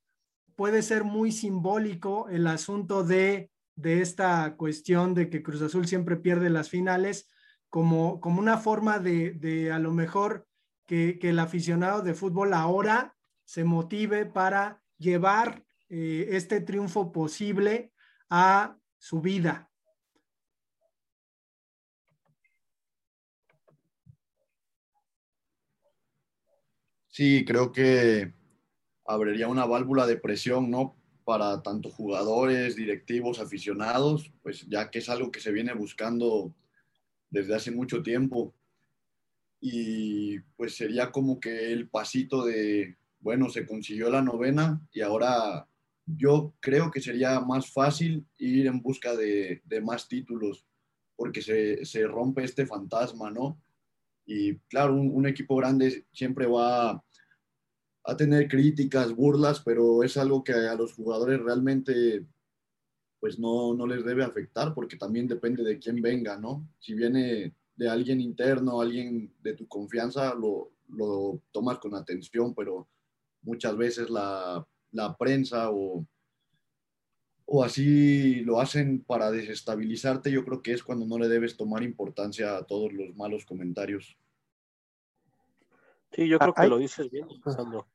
puede 0.56 0.82
ser 0.82 1.04
muy 1.04 1.32
simbólico 1.32 2.28
el 2.28 2.46
asunto 2.46 3.04
de, 3.04 3.50
de 3.76 4.00
esta 4.00 4.56
cuestión 4.56 5.14
de 5.14 5.30
que 5.30 5.42
Cruz 5.42 5.62
Azul 5.62 5.86
siempre 5.86 6.16
pierde 6.16 6.50
las 6.50 6.68
finales 6.68 7.28
como, 7.72 8.20
como 8.20 8.38
una 8.38 8.58
forma 8.58 8.98
de, 8.98 9.30
de 9.32 9.72
a 9.72 9.78
lo 9.78 9.92
mejor 9.92 10.46
que, 10.86 11.18
que, 11.18 11.30
el 11.30 11.38
aficionado 11.38 12.02
de 12.02 12.12
fútbol 12.12 12.52
ahora 12.52 13.16
se 13.46 13.64
motive 13.64 14.26
para 14.26 14.82
llevar 14.98 15.64
eh, 15.88 16.28
este 16.32 16.60
triunfo 16.60 17.12
posible 17.12 17.90
a 18.28 18.76
su 18.98 19.22
vida, 19.22 19.70
Sí, 27.08 27.44
creo 27.44 27.72
que 27.72 28.32
abriría 29.04 29.46
una 29.46 29.66
válvula 29.66 30.06
de 30.06 30.16
presión, 30.16 30.70
¿no? 30.70 30.96
Para 31.24 31.62
tanto 31.62 31.90
jugadores, 31.90 32.74
directivos, 32.74 33.38
aficionados, 33.38 34.32
pues 34.42 34.66
ya 34.66 34.90
que 34.90 35.00
es 35.00 35.10
algo 35.10 35.30
que 35.30 35.40
se 35.40 35.52
viene 35.52 35.74
buscando 35.74 36.54
desde 37.32 37.56
hace 37.56 37.72
mucho 37.72 38.02
tiempo. 38.02 38.54
Y 39.60 40.38
pues 40.56 40.76
sería 40.76 41.10
como 41.10 41.40
que 41.40 41.72
el 41.72 41.88
pasito 41.88 42.44
de, 42.44 42.96
bueno, 43.18 43.48
se 43.48 43.66
consiguió 43.66 44.10
la 44.10 44.22
novena 44.22 44.80
y 44.92 45.00
ahora 45.00 45.66
yo 46.06 46.54
creo 46.60 46.90
que 46.90 47.00
sería 47.00 47.40
más 47.40 47.72
fácil 47.72 48.26
ir 48.38 48.66
en 48.66 48.82
busca 48.82 49.16
de, 49.16 49.62
de 49.64 49.80
más 49.80 50.08
títulos 50.08 50.64
porque 51.16 51.40
se, 51.40 51.84
se 51.84 52.06
rompe 52.06 52.44
este 52.44 52.66
fantasma, 52.66 53.30
¿no? 53.30 53.60
Y 54.26 54.56
claro, 54.68 54.94
un, 54.94 55.26
equipo 55.26 55.56
grande 55.56 56.04
siempre 56.12 56.46
va 56.46 57.02
a 58.04 58.16
tener 58.16 58.48
críticas, 58.48 59.14
burlas, 59.14 59.60
pero 59.60 60.02
es 60.02 60.16
algo 60.16 60.42
que 60.42 60.52
a 60.52 60.74
los 60.74 60.94
jugadores 60.94 61.40
realmente 61.40 62.24
pues 63.22 63.38
no, 63.38 63.72
no 63.72 63.86
les 63.86 64.04
debe 64.04 64.24
afectar 64.24 64.74
porque 64.74 64.96
también 64.96 65.28
depende 65.28 65.62
de 65.62 65.78
quién 65.78 66.02
venga, 66.02 66.36
¿no? 66.36 66.66
Si 66.80 66.92
viene 66.92 67.54
de 67.76 67.88
alguien 67.88 68.20
interno, 68.20 68.80
alguien 68.80 69.32
de 69.44 69.54
tu 69.54 69.68
confianza, 69.68 70.34
lo, 70.34 70.72
lo 70.88 71.40
tomas 71.52 71.78
con 71.78 71.94
atención, 71.94 72.52
pero 72.52 72.88
muchas 73.42 73.76
veces 73.76 74.10
la, 74.10 74.66
la 74.90 75.16
prensa 75.16 75.70
o, 75.70 76.04
o 77.46 77.62
así 77.62 78.40
lo 78.40 78.58
hacen 78.58 79.04
para 79.04 79.30
desestabilizarte, 79.30 80.32
yo 80.32 80.44
creo 80.44 80.60
que 80.60 80.72
es 80.72 80.82
cuando 80.82 81.06
no 81.06 81.16
le 81.16 81.28
debes 81.28 81.56
tomar 81.56 81.84
importancia 81.84 82.56
a 82.56 82.64
todos 82.64 82.92
los 82.92 83.14
malos 83.14 83.46
comentarios. 83.46 84.18
Sí, 86.10 86.26
yo 86.26 86.40
creo 86.40 86.54
que 86.54 86.66
lo 86.66 86.78
dices 86.78 87.08
bien, 87.08 87.28
Sandro. 87.46 87.86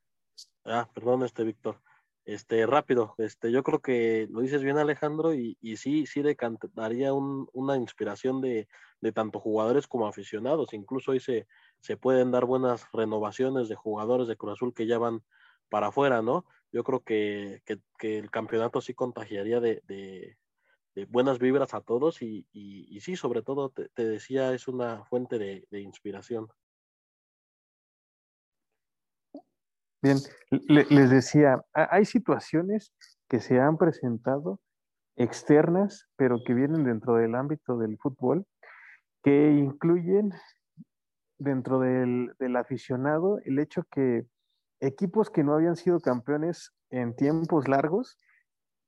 Ah, 0.64 0.90
perdón, 0.94 1.24
este 1.24 1.44
Víctor. 1.44 1.82
Este, 2.28 2.66
rápido, 2.66 3.16
este, 3.18 3.52
yo 3.52 3.64
creo 3.64 3.80
que 3.80 4.28
lo 4.30 4.42
dices 4.42 4.62
bien, 4.62 4.78
Alejandro, 4.78 5.34
y, 5.34 5.58
y 5.62 5.78
sí, 5.78 6.06
sí 6.06 6.22
decantaría 6.22 7.14
un, 7.14 7.48
una 7.54 7.78
inspiración 7.78 8.42
de, 8.42 8.68
de, 9.02 9.12
tanto 9.14 9.40
jugadores 9.40 9.88
como 9.88 10.08
aficionados. 10.08 10.74
Incluso 10.74 11.14
ahí 11.14 11.20
se, 11.22 11.48
se 11.80 11.98
pueden 11.98 12.32
dar 12.32 12.46
buenas 12.46 12.86
renovaciones 12.92 13.70
de 13.70 13.76
jugadores 13.76 14.28
de 14.28 14.36
Cruz 14.36 14.54
Azul 14.54 14.74
que 14.74 14.88
ya 14.88 14.98
van 14.98 15.24
para 15.70 15.88
afuera, 15.88 16.22
¿no? 16.22 16.46
yo 16.72 16.84
creo 16.84 17.02
que, 17.04 17.64
el 18.02 18.32
campeonato 18.32 18.82
sí 18.82 18.94
contagiaría 18.94 19.60
de, 19.60 20.38
buenas 21.10 21.40
vibras 21.40 21.74
a 21.74 21.82
todos 21.82 22.22
y, 22.22 22.48
y, 22.52 23.00
sí, 23.02 23.16
sobre 23.16 23.42
todo, 23.42 23.70
te, 23.70 24.06
decía, 24.06 24.54
es 24.54 24.68
una 24.68 25.06
fuente 25.06 25.38
de, 25.40 25.82
inspiración. 25.82 26.48
Bien, 30.02 30.18
les 30.52 31.10
decía, 31.10 31.62
hay 31.74 32.06
situaciones 32.06 32.94
que 33.28 33.40
se 33.40 33.60
han 33.60 33.78
presentado 33.78 34.60
externas, 35.16 36.08
pero 36.16 36.44
que 36.46 36.54
vienen 36.54 36.84
dentro 36.84 37.16
del 37.16 37.34
ámbito 37.36 37.78
del 37.78 37.98
fútbol, 37.98 38.46
que 39.24 39.52
incluyen 39.52 40.32
dentro 41.40 41.80
del, 41.80 42.34
del 42.40 42.56
aficionado 42.56 43.40
el 43.46 43.60
hecho 43.60 43.84
que 43.92 44.26
equipos 44.80 45.30
que 45.30 45.44
no 45.44 45.54
habían 45.54 45.76
sido 45.76 46.00
campeones 46.00 46.72
en 46.92 47.16
tiempos 47.16 47.68
largos, 47.68 48.20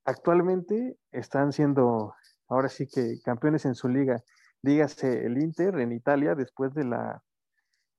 actualmente 0.05 0.97
están 1.11 1.51
siendo 1.51 2.13
ahora 2.47 2.69
sí 2.69 2.87
que 2.87 3.19
campeones 3.23 3.65
en 3.65 3.75
su 3.75 3.89
liga. 3.89 4.21
Dígase 4.61 5.25
el 5.25 5.41
Inter 5.41 5.79
en 5.79 5.91
Italia 5.91 6.35
después 6.35 6.73
de 6.73 6.85
la 6.85 7.23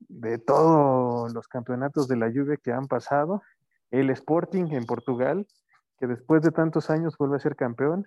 de 0.09 0.39
todos 0.39 1.33
los 1.33 1.49
campeonatos 1.49 2.09
de 2.09 2.17
la 2.17 2.27
Juve 2.27 2.59
que 2.59 2.73
han 2.73 2.87
pasado, 2.87 3.43
el 3.91 4.11
Sporting 4.11 4.73
en 4.73 4.87
Portugal, 4.87 5.47
que 5.99 6.07
después 6.07 6.43
de 6.43 6.51
tantos 6.51 6.91
años 6.91 7.17
vuelve 7.19 7.37
a 7.37 7.41
ser 7.41 7.57
campeón, 7.57 8.07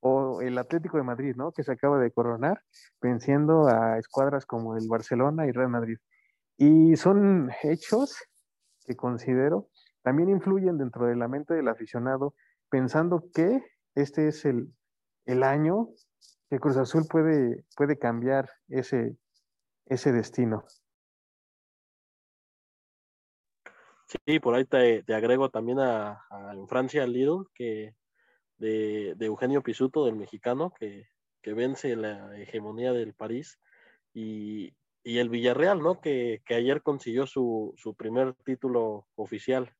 o 0.00 0.42
el 0.42 0.58
Atlético 0.58 0.98
de 0.98 1.02
Madrid, 1.02 1.34
¿no? 1.34 1.52
Que 1.52 1.64
se 1.64 1.72
acaba 1.72 1.98
de 1.98 2.10
coronar, 2.10 2.60
venciendo 3.00 3.68
a 3.68 3.98
escuadras 3.98 4.44
como 4.44 4.76
el 4.76 4.86
Barcelona 4.86 5.46
y 5.46 5.52
Real 5.52 5.70
Madrid. 5.70 5.96
Y 6.58 6.96
son 6.96 7.50
hechos 7.62 8.18
que 8.84 8.96
considero 8.96 9.68
también 10.02 10.28
influyen 10.28 10.76
dentro 10.76 11.06
de 11.06 11.16
la 11.16 11.28
mente 11.28 11.54
del 11.54 11.68
aficionado, 11.68 12.34
pensando 12.68 13.30
que 13.32 13.62
este 13.94 14.28
es 14.28 14.44
el, 14.44 14.70
el 15.24 15.42
año 15.42 15.88
que 16.50 16.60
Cruz 16.60 16.76
Azul 16.76 17.06
puede, 17.08 17.64
puede 17.74 17.98
cambiar 17.98 18.50
ese, 18.68 19.16
ese 19.86 20.12
destino. 20.12 20.64
Sí, 24.06 24.38
por 24.38 24.54
ahí 24.54 24.64
te, 24.64 25.02
agrego 25.14 25.50
también 25.50 25.78
a, 25.80 26.22
en 26.52 26.68
Francia 26.68 27.02
al 27.02 27.12
Lidl, 27.12 27.46
que 27.54 27.94
de, 28.58 29.16
Eugenio 29.20 29.62
Pisuto, 29.62 30.04
del 30.04 30.16
mexicano, 30.16 30.72
que, 30.78 31.08
vence 31.42 31.94
la 31.96 32.38
hegemonía 32.38 32.92
del 32.92 33.14
París, 33.14 33.58
y, 34.12 34.74
el 35.04 35.28
Villarreal, 35.28 35.80
¿no? 35.80 36.00
Que, 36.00 36.42
ayer 36.48 36.82
consiguió 36.82 37.26
su, 37.26 37.74
primer 37.96 38.34
título 38.44 39.06
oficial. 39.16 39.74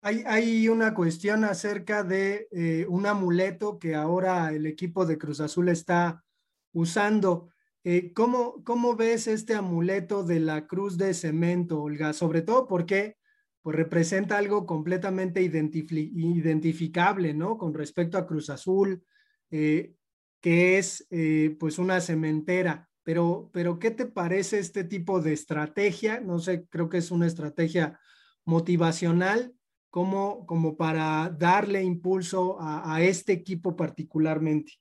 Hay, 0.00 0.68
una 0.68 0.94
cuestión 0.94 1.44
acerca 1.44 2.04
de 2.04 2.48
eh, 2.52 2.86
un 2.88 3.06
amuleto 3.06 3.78
que 3.78 3.96
ahora 3.96 4.52
el 4.52 4.66
equipo 4.66 5.04
de 5.04 5.18
Cruz 5.18 5.40
Azul 5.40 5.68
está 5.68 6.24
usando. 6.72 7.50
Eh, 7.84 8.12
¿cómo, 8.12 8.62
¿cómo, 8.64 8.96
ves 8.96 9.28
este 9.28 9.54
amuleto 9.54 10.24
de 10.24 10.40
la 10.40 10.66
cruz 10.66 10.98
de 10.98 11.14
cemento, 11.14 11.80
Olga? 11.80 12.12
Sobre 12.12 12.42
todo 12.42 12.66
porque 12.66 13.16
pues, 13.62 13.76
representa 13.76 14.36
algo 14.36 14.66
completamente 14.66 15.40
identificable, 15.42 17.34
¿no? 17.34 17.56
Con 17.56 17.74
respecto 17.74 18.18
a 18.18 18.26
Cruz 18.26 18.50
Azul, 18.50 19.04
eh, 19.50 19.94
que 20.40 20.78
es 20.78 21.06
eh, 21.10 21.56
pues 21.58 21.78
una 21.78 22.00
cementera. 22.00 22.88
Pero, 23.04 23.50
pero, 23.52 23.78
¿qué 23.78 23.90
te 23.90 24.06
parece 24.06 24.58
este 24.58 24.84
tipo 24.84 25.20
de 25.22 25.32
estrategia? 25.32 26.20
No 26.20 26.40
sé, 26.40 26.66
creo 26.68 26.88
que 26.88 26.98
es 26.98 27.10
una 27.10 27.26
estrategia 27.26 27.98
motivacional 28.44 29.54
como, 29.88 30.44
como 30.46 30.76
para 30.76 31.30
darle 31.30 31.82
impulso 31.82 32.58
a 32.60 33.00
este 33.02 33.32
equipo 33.32 33.76
particularmente. 33.76 34.72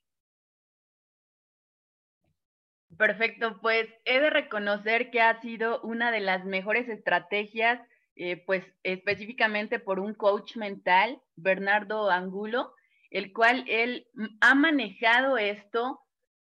Perfecto, 2.97 3.60
pues 3.62 3.88
he 4.05 4.19
de 4.19 4.29
reconocer 4.31 5.12
que 5.12 5.21
ha 5.21 5.39
sido 5.39 5.81
una 5.81 6.12
de 6.12 6.19
las 6.19 6.45
mejores 6.45 6.89
estrategias, 6.89 7.79
eh, 8.15 8.43
pues 8.45 8.65
específicamente 8.81 9.79
por 9.79 9.99
un 9.99 10.15
coach 10.15 10.55
mental, 10.55 11.21
Bernardo 11.36 12.10
Angulo, 12.10 12.73
el 13.12 13.33
cual 13.33 13.65
él 13.67 14.07
ha 14.41 14.55
manejado 14.55 15.38
esto 15.38 15.99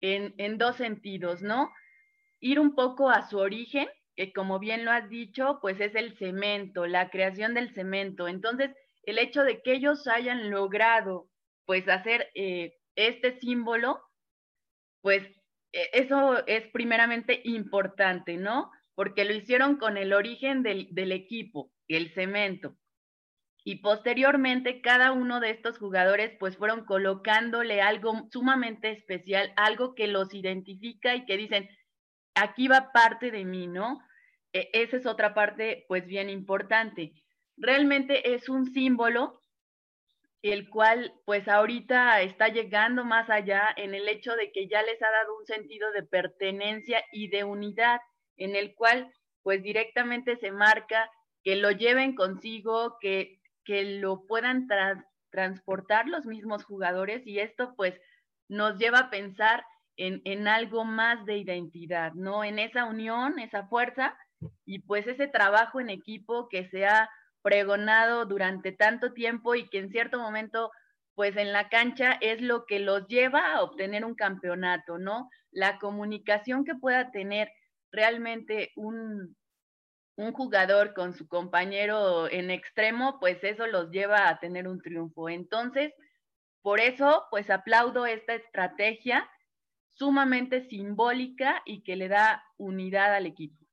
en, 0.02 0.36
en 0.38 0.60
dos 0.60 0.76
sentidos, 0.76 1.42
¿no? 1.42 1.72
Ir 2.40 2.60
un 2.60 2.76
poco 2.76 3.10
a 3.10 3.28
su 3.28 3.40
origen, 3.40 3.88
que 4.16 4.32
como 4.32 4.60
bien 4.60 4.86
lo 4.86 4.92
has 4.92 5.10
dicho, 5.10 5.58
pues 5.62 5.80
es 5.82 5.96
el 5.96 6.16
cemento, 6.16 6.86
la 6.86 7.10
creación 7.10 7.56
del 7.56 7.74
cemento. 7.74 8.28
Entonces, 8.28 8.70
el 9.04 9.18
hecho 9.18 9.44
de 9.44 9.62
que 9.64 9.74
ellos 9.74 10.08
hayan 10.08 10.52
logrado, 10.52 11.28
pues, 11.66 11.88
hacer 11.90 12.30
eh, 12.36 12.76
este 12.96 13.40
símbolo, 13.40 14.00
pues 15.02 15.28
eso 15.94 16.46
es 16.48 16.68
primeramente 16.68 17.42
importante, 17.44 18.38
¿no? 18.38 18.72
Porque 18.96 19.26
lo 19.26 19.34
hicieron 19.34 19.78
con 19.78 19.98
el 19.98 20.14
origen 20.14 20.64
del, 20.64 20.88
del 20.92 21.12
equipo, 21.12 21.72
el 21.88 22.14
cemento. 22.14 22.78
Y 23.64 23.78
posteriormente 23.78 24.80
cada 24.82 25.12
uno 25.12 25.40
de 25.40 25.50
estos 25.50 25.80
jugadores 25.80 26.32
pues 26.40 26.56
fueron 26.56 26.86
colocándole 26.86 27.82
algo 27.82 28.28
sumamente 28.32 28.92
especial, 28.92 29.52
algo 29.56 29.96
que 29.96 30.08
los 30.08 30.34
identifica 30.34 31.16
y 31.16 31.26
que 31.26 31.36
dicen, 31.36 31.68
aquí 32.36 32.68
va 32.68 32.92
parte 32.92 33.32
de 33.32 33.44
mí, 33.44 33.68
¿no? 33.68 34.00
E, 34.54 34.70
esa 34.74 34.98
es 34.98 35.06
otra 35.06 35.34
parte 35.34 35.86
pues 35.88 36.06
bien 36.06 36.30
importante. 36.30 37.14
Realmente 37.58 38.36
es 38.36 38.50
un 38.50 38.72
símbolo 38.72 39.42
el 40.52 40.70
cual 40.70 41.14
pues 41.26 41.48
ahorita 41.48 42.22
está 42.22 42.50
llegando 42.50 43.04
más 43.04 43.30
allá 43.30 43.68
en 43.78 43.96
el 43.96 44.08
hecho 44.08 44.36
de 44.36 44.52
que 44.52 44.68
ya 44.68 44.84
les 44.84 45.02
ha 45.02 45.10
dado 45.10 45.38
un 45.40 45.46
sentido 45.46 45.92
de 45.92 46.04
pertenencia 46.04 47.04
y 47.12 47.30
de 47.30 47.44
unidad, 47.44 48.00
en 48.38 48.56
el 48.56 48.76
cual 48.76 49.12
pues 49.42 49.64
directamente 49.64 50.38
se 50.38 50.52
marca 50.52 51.10
que 51.44 51.56
lo 51.56 51.72
lleven 51.72 52.16
consigo, 52.16 52.98
que, 53.00 53.40
que 53.64 54.00
lo 54.00 54.26
puedan 54.28 54.68
transportar 55.32 56.08
los 56.08 56.26
mismos 56.26 56.64
jugadores 56.64 57.26
y 57.26 57.40
esto 57.40 57.74
pues 57.76 58.00
nos 58.48 58.78
lleva 58.78 59.00
a 59.00 59.10
pensar 59.10 59.66
en, 59.98 60.22
en 60.26 60.48
algo 60.48 60.84
más 60.86 61.26
de 61.26 61.38
identidad, 61.38 62.14
¿no? 62.14 62.44
En 62.44 62.60
esa 62.60 62.86
unión, 62.86 63.40
esa 63.40 63.68
fuerza 63.68 64.16
y 64.66 64.80
pues 64.80 65.08
ese 65.08 65.28
trabajo 65.28 65.80
en 65.80 65.90
equipo 65.90 66.50
que 66.50 66.70
sea 66.70 67.10
pregonado 67.46 68.26
durante 68.26 68.72
tanto 68.72 69.14
tiempo 69.14 69.54
y 69.54 69.70
que 69.70 69.78
en 69.78 69.92
cierto 69.92 70.18
momento, 70.18 70.72
pues 71.14 71.38
en 71.38 71.54
la 71.54 71.70
cancha 71.70 72.18
es 72.20 72.42
lo 72.42 72.66
que 72.66 72.80
los 72.80 73.08
lleva 73.08 73.54
a 73.54 73.62
obtener 73.62 74.04
un 74.04 74.16
campeonato, 74.16 74.98
¿no? 74.98 75.30
La 75.52 75.78
comunicación 75.78 76.66
que 76.66 76.74
pueda 76.74 77.12
tener 77.12 77.52
realmente 77.92 78.72
un, 78.76 79.38
un 80.16 80.34
jugador 80.34 80.96
con 80.96 81.14
su 81.14 81.28
compañero 81.28 82.28
en 82.32 82.50
extremo, 82.50 83.20
pues 83.20 83.44
eso 83.44 83.68
los 83.68 83.92
lleva 83.92 84.28
a 84.28 84.40
tener 84.40 84.68
un 84.68 84.82
triunfo. 84.82 85.30
Entonces, 85.30 85.94
por 86.64 86.80
eso, 86.80 87.26
pues 87.30 87.52
aplaudo 87.52 88.08
esta 88.08 88.34
estrategia 88.34 89.30
sumamente 89.94 90.68
simbólica 90.68 91.62
y 91.64 91.84
que 91.84 91.96
le 91.96 92.08
da 92.08 92.44
unidad 92.58 93.14
al 93.14 93.28
equipo. 93.28 93.65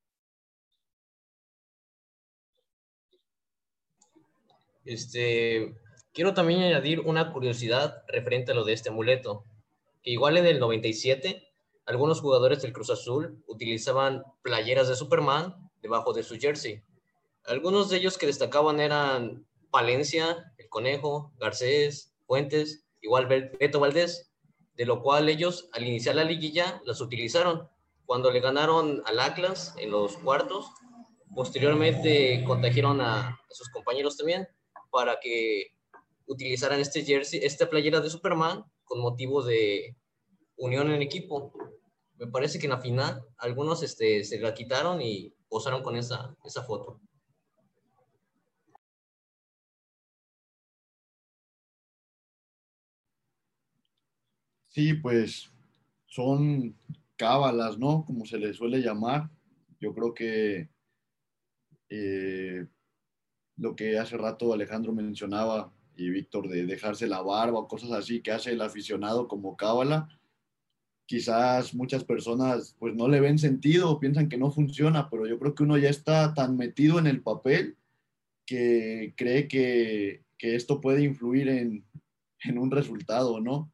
Este, 4.84 5.74
quiero 6.12 6.34
también 6.34 6.62
añadir 6.62 7.00
una 7.00 7.32
curiosidad 7.32 8.02
referente 8.08 8.52
a 8.52 8.54
lo 8.54 8.64
de 8.64 8.72
este 8.72 8.90
amuleto, 8.90 9.44
que 10.02 10.10
igual 10.10 10.36
en 10.36 10.46
el 10.46 10.58
97, 10.58 11.48
algunos 11.86 12.20
jugadores 12.20 12.62
del 12.62 12.72
Cruz 12.72 12.90
Azul 12.90 13.42
utilizaban 13.46 14.22
playeras 14.42 14.88
de 14.88 14.96
Superman 14.96 15.70
debajo 15.80 16.12
de 16.12 16.22
su 16.22 16.36
jersey. 16.36 16.82
Algunos 17.44 17.90
de 17.90 17.98
ellos 17.98 18.18
que 18.18 18.26
destacaban 18.26 18.80
eran 18.80 19.46
Palencia, 19.70 20.52
El 20.58 20.68
Conejo, 20.68 21.32
Garcés, 21.38 22.14
Fuentes, 22.26 22.84
igual 23.00 23.26
Beto 23.26 23.80
Valdés, 23.80 24.32
de 24.74 24.86
lo 24.86 25.02
cual 25.02 25.28
ellos 25.28 25.68
al 25.72 25.84
iniciar 25.84 26.16
la 26.16 26.24
liguilla 26.24 26.80
las 26.84 27.00
utilizaron. 27.00 27.68
Cuando 28.04 28.30
le 28.30 28.40
ganaron 28.40 29.02
al 29.06 29.20
Atlas 29.20 29.74
en 29.78 29.90
los 29.90 30.16
cuartos, 30.18 30.66
posteriormente 31.34 32.44
contagiaron 32.44 33.00
a 33.00 33.40
sus 33.50 33.70
compañeros 33.70 34.16
también 34.16 34.48
para 34.92 35.18
que 35.20 35.74
utilizaran 36.26 36.78
este 36.78 37.02
jersey, 37.02 37.40
esta 37.42 37.68
playera 37.68 38.00
de 38.00 38.10
Superman 38.10 38.64
con 38.84 39.00
motivo 39.00 39.42
de 39.42 39.96
unión 40.56 40.90
en 40.90 41.02
equipo. 41.02 41.52
Me 42.18 42.26
parece 42.28 42.58
que 42.58 42.66
en 42.66 42.72
la 42.72 42.80
final 42.80 43.24
algunos 43.38 43.82
este, 43.82 44.22
se 44.22 44.38
la 44.38 44.54
quitaron 44.54 45.00
y 45.02 45.34
posaron 45.48 45.82
con 45.82 45.96
esa, 45.96 46.36
esa 46.44 46.62
foto. 46.62 47.00
Sí, 54.68 54.94
pues 54.94 55.50
son 56.06 56.76
cábalas, 57.16 57.78
¿no? 57.78 58.04
Como 58.06 58.24
se 58.24 58.38
les 58.38 58.56
suele 58.56 58.78
llamar. 58.80 59.30
Yo 59.80 59.92
creo 59.94 60.14
que 60.14 60.68
eh, 61.88 62.66
lo 63.56 63.76
que 63.76 63.98
hace 63.98 64.16
rato 64.16 64.52
Alejandro 64.52 64.92
mencionaba 64.92 65.72
y 65.96 66.10
Víctor 66.10 66.48
de 66.48 66.66
dejarse 66.66 67.06
la 67.06 67.20
barba 67.20 67.68
cosas 67.68 67.92
así 67.92 68.22
que 68.22 68.32
hace 68.32 68.52
el 68.52 68.62
aficionado 68.62 69.28
como 69.28 69.56
cábala, 69.56 70.08
quizás 71.06 71.74
muchas 71.74 72.04
personas 72.04 72.74
pues 72.78 72.94
no 72.94 73.08
le 73.08 73.20
ven 73.20 73.38
sentido 73.38 74.00
piensan 74.00 74.28
que 74.28 74.38
no 74.38 74.50
funciona, 74.50 75.10
pero 75.10 75.26
yo 75.26 75.38
creo 75.38 75.54
que 75.54 75.62
uno 75.62 75.76
ya 75.78 75.90
está 75.90 76.34
tan 76.34 76.56
metido 76.56 76.98
en 76.98 77.06
el 77.06 77.22
papel 77.22 77.76
que 78.46 79.14
cree 79.16 79.48
que, 79.48 80.22
esto 80.38 80.80
puede 80.80 81.04
influir 81.04 81.48
en, 81.48 81.84
un 82.58 82.70
resultado, 82.72 83.40
¿no? 83.40 83.72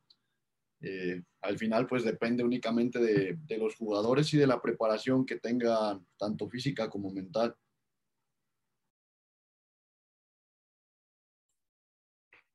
Eh, 0.83 1.23
al 1.41 1.57
final 1.57 1.87
pues 1.87 2.05
depende 2.05 2.45
únicamente 2.45 2.99
de, 2.99 3.39
de 3.47 3.59
los 3.59 3.75
jugadores 3.75 4.35
y 4.35 4.37
de 4.37 4.47
la 4.47 4.61
preparación 4.61 5.25
que 5.25 5.37
tengan 5.37 6.05
tanto 6.19 6.47
física 6.47 6.91
como 6.91 7.11
mental. 7.11 7.57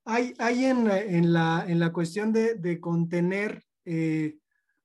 Hay, 0.05 0.33
hay 0.37 0.65
en, 0.65 0.89
en, 0.89 1.33
la, 1.33 1.65
en 1.67 1.79
la 1.79 1.93
cuestión 1.93 2.33
de, 2.33 2.55
de 2.55 2.79
contener, 2.79 3.63
eh, 3.85 4.37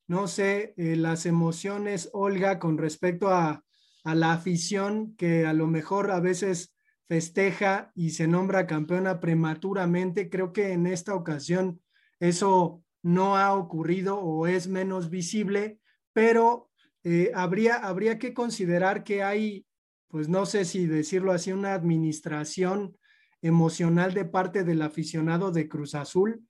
no 0.07 0.29
sé, 0.29 0.75
eh, 0.77 0.97
las 0.97 1.27
emociones, 1.27 2.09
Olga, 2.13 2.59
con 2.59 2.79
respecto 2.79 3.29
a, 3.29 3.65
a, 4.05 4.15
la 4.15 4.33
afición 4.33 5.17
que 5.17 5.45
a 5.45 5.53
lo 5.53 5.67
mejor 5.67 6.11
a 6.11 6.21
veces 6.21 6.75
festeja 7.09 7.91
y 7.95 8.11
se 8.11 8.29
nombra 8.29 8.67
campeona 8.67 9.19
prematuramente. 9.19 10.29
Creo 10.29 10.53
que 10.53 10.73
en 10.73 10.87
esta 10.87 11.15
ocasión 11.15 11.81
eso 12.21 12.85
no 13.03 13.37
ha 13.37 13.55
ocurrido 13.55 14.19
o 14.19 14.47
es 14.47 14.69
menos 14.69 15.11
visible, 15.11 15.81
pero 16.13 16.71
eh, 17.03 17.33
habría, 17.35 17.77
habría 17.77 18.19
que 18.19 18.35
considerar 18.35 19.05
que 19.05 19.23
hay, 19.23 19.67
pues 20.09 20.29
no 20.29 20.47
sé 20.47 20.65
si 20.65 20.87
decirlo 20.87 21.33
así, 21.33 21.53
una 21.53 21.75
administración 21.75 22.98
emocional 23.43 24.15
de 24.15 24.25
parte 24.25 24.65
del 24.65 24.83
aficionado 24.83 25.51
de 25.51 25.69
Cruz 25.69 25.95
Azul, 25.95 26.47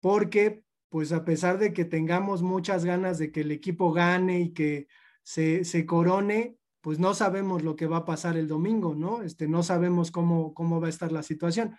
porque 0.00 0.62
pues 0.88 1.12
a 1.12 1.24
pesar 1.24 1.58
de 1.58 1.72
que 1.72 1.84
tengamos 1.84 2.42
muchas 2.42 2.84
ganas 2.84 3.18
de 3.18 3.30
que 3.30 3.42
el 3.42 3.52
equipo 3.52 3.92
gane 3.92 4.40
y 4.40 4.52
que 4.52 4.88
se, 5.22 5.64
se 5.64 5.86
corone, 5.86 6.56
pues 6.80 6.98
no 6.98 7.14
sabemos 7.14 7.62
lo 7.62 7.76
que 7.76 7.86
va 7.86 7.98
a 7.98 8.04
pasar 8.04 8.36
el 8.36 8.48
domingo, 8.48 8.94
¿no? 8.94 9.22
Este, 9.22 9.46
no 9.46 9.62
sabemos 9.62 10.10
cómo, 10.10 10.54
cómo 10.54 10.80
va 10.80 10.88
a 10.88 10.90
estar 10.90 11.12
la 11.12 11.22
situación. 11.22 11.76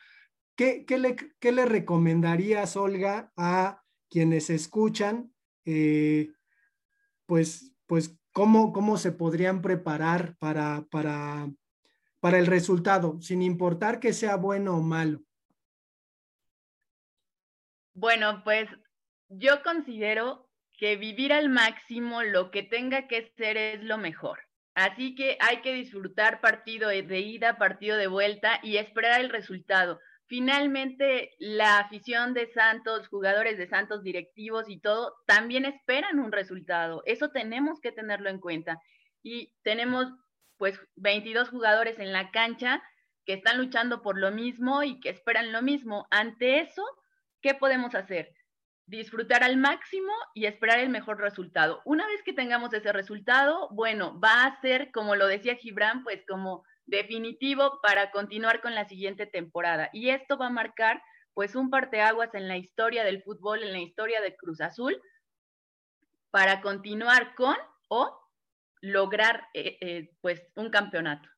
¿Qué, 0.56 0.86
qué, 0.86 0.98
le, 0.98 1.16
qué 1.40 1.52
le 1.52 1.66
recomendarías, 1.66 2.78
Olga, 2.78 3.32
a 3.36 3.84
quienes 4.10 4.50
escuchan? 4.50 5.34
Eh, 5.66 6.32
pues, 7.26 7.74
pues, 7.88 8.18
¿cómo, 8.32 8.72
¿cómo 8.72 8.98
se 8.98 9.12
podrían 9.12 9.62
preparar 9.62 10.38
para, 10.38 10.88
para, 10.90 11.52
para 12.22 12.40
el 12.40 12.46
resultado, 12.46 13.20
sin 13.20 13.42
importar 13.42 14.00
que 14.00 14.14
sea 14.14 14.38
bueno 14.38 14.78
o 14.78 14.82
malo? 14.82 15.22
Bueno, 17.94 18.42
pues 18.46 18.70
yo 19.28 19.62
considero 19.64 20.50
que 20.78 20.96
vivir 20.96 21.34
al 21.34 21.50
máximo 21.50 22.24
lo 22.24 22.52
que 22.52 22.64
tenga 22.64 23.08
que 23.08 23.34
ser 23.36 23.58
es 23.58 23.84
lo 23.84 23.98
mejor. 23.98 24.40
Así 24.74 25.16
que 25.16 25.38
hay 25.42 25.62
que 25.62 25.74
disfrutar 25.74 26.40
partido 26.40 26.90
de 26.90 27.20
ida, 27.20 27.58
partido 27.58 27.98
de 27.98 28.08
vuelta 28.08 28.60
y 28.64 28.78
esperar 28.78 29.20
el 29.20 29.30
resultado. 29.30 30.00
Finalmente, 30.28 31.32
la 31.40 31.80
afición 31.80 32.34
de 32.34 32.50
Santos, 32.54 33.10
jugadores 33.10 33.58
de 33.58 33.68
Santos, 33.68 34.02
directivos 34.02 34.70
y 34.70 34.80
todo, 34.80 35.14
también 35.26 35.66
esperan 35.66 36.20
un 36.20 36.32
resultado. 36.32 37.02
Eso 37.06 37.32
tenemos 37.32 37.82
que 37.82 37.92
tenerlo 37.92 38.30
en 38.30 38.40
cuenta. 38.40 38.80
Y 39.22 39.54
tenemos 39.62 40.08
pues 40.62 40.80
22 40.96 41.50
jugadores 41.50 41.98
en 41.98 42.14
la 42.14 42.30
cancha 42.30 42.84
que 43.26 43.34
están 43.34 43.58
luchando 43.58 44.04
por 44.04 44.20
lo 44.20 44.30
mismo 44.30 44.84
y 44.84 45.00
que 45.00 45.10
esperan 45.10 45.52
lo 45.52 45.64
mismo. 45.64 46.06
Ante 46.12 46.60
eso, 46.60 46.84
¿qué 47.42 47.56
podemos 47.56 47.96
hacer? 47.96 48.32
disfrutar 48.86 49.42
al 49.44 49.58
máximo 49.58 50.12
y 50.36 50.46
esperar 50.46 50.80
el 50.80 50.90
mejor 50.90 51.18
resultado. 51.18 51.82
Una 51.86 52.06
vez 52.06 52.22
que 52.24 52.34
tengamos 52.34 52.74
ese 52.74 52.92
resultado, 52.92 53.70
bueno, 53.72 54.20
va 54.20 54.46
a 54.46 54.62
ser, 54.62 54.92
como 54.92 55.16
lo 55.16 55.26
decía 55.28 55.56
Gibran, 55.56 56.04
pues 56.04 56.24
como 56.28 56.64
definitivo 56.86 57.80
para 57.82 58.12
continuar 58.12 58.62
con 58.62 58.76
la 58.76 58.88
siguiente 58.88 59.26
temporada. 59.26 59.90
Y 59.94 60.10
esto 60.10 60.38
va 60.38 60.48
a 60.48 60.52
marcar 60.52 61.02
pues 61.34 61.56
un 61.56 61.72
parteaguas 61.72 62.36
en 62.36 62.48
la 62.48 62.58
historia 62.58 63.04
del 63.04 63.24
fútbol, 63.24 63.64
en 63.64 63.72
la 63.72 63.80
historia 63.80 64.22
de 64.22 64.36
Cruz 64.36 64.62
Azul, 64.62 65.02
para 66.30 66.62
continuar 66.62 67.34
con 67.34 67.56
o 67.88 68.21
lograr 68.82 69.48
eh, 69.54 69.78
eh, 69.80 70.10
pues 70.22 70.46
un 70.56 70.70
campeonato. 70.70 71.30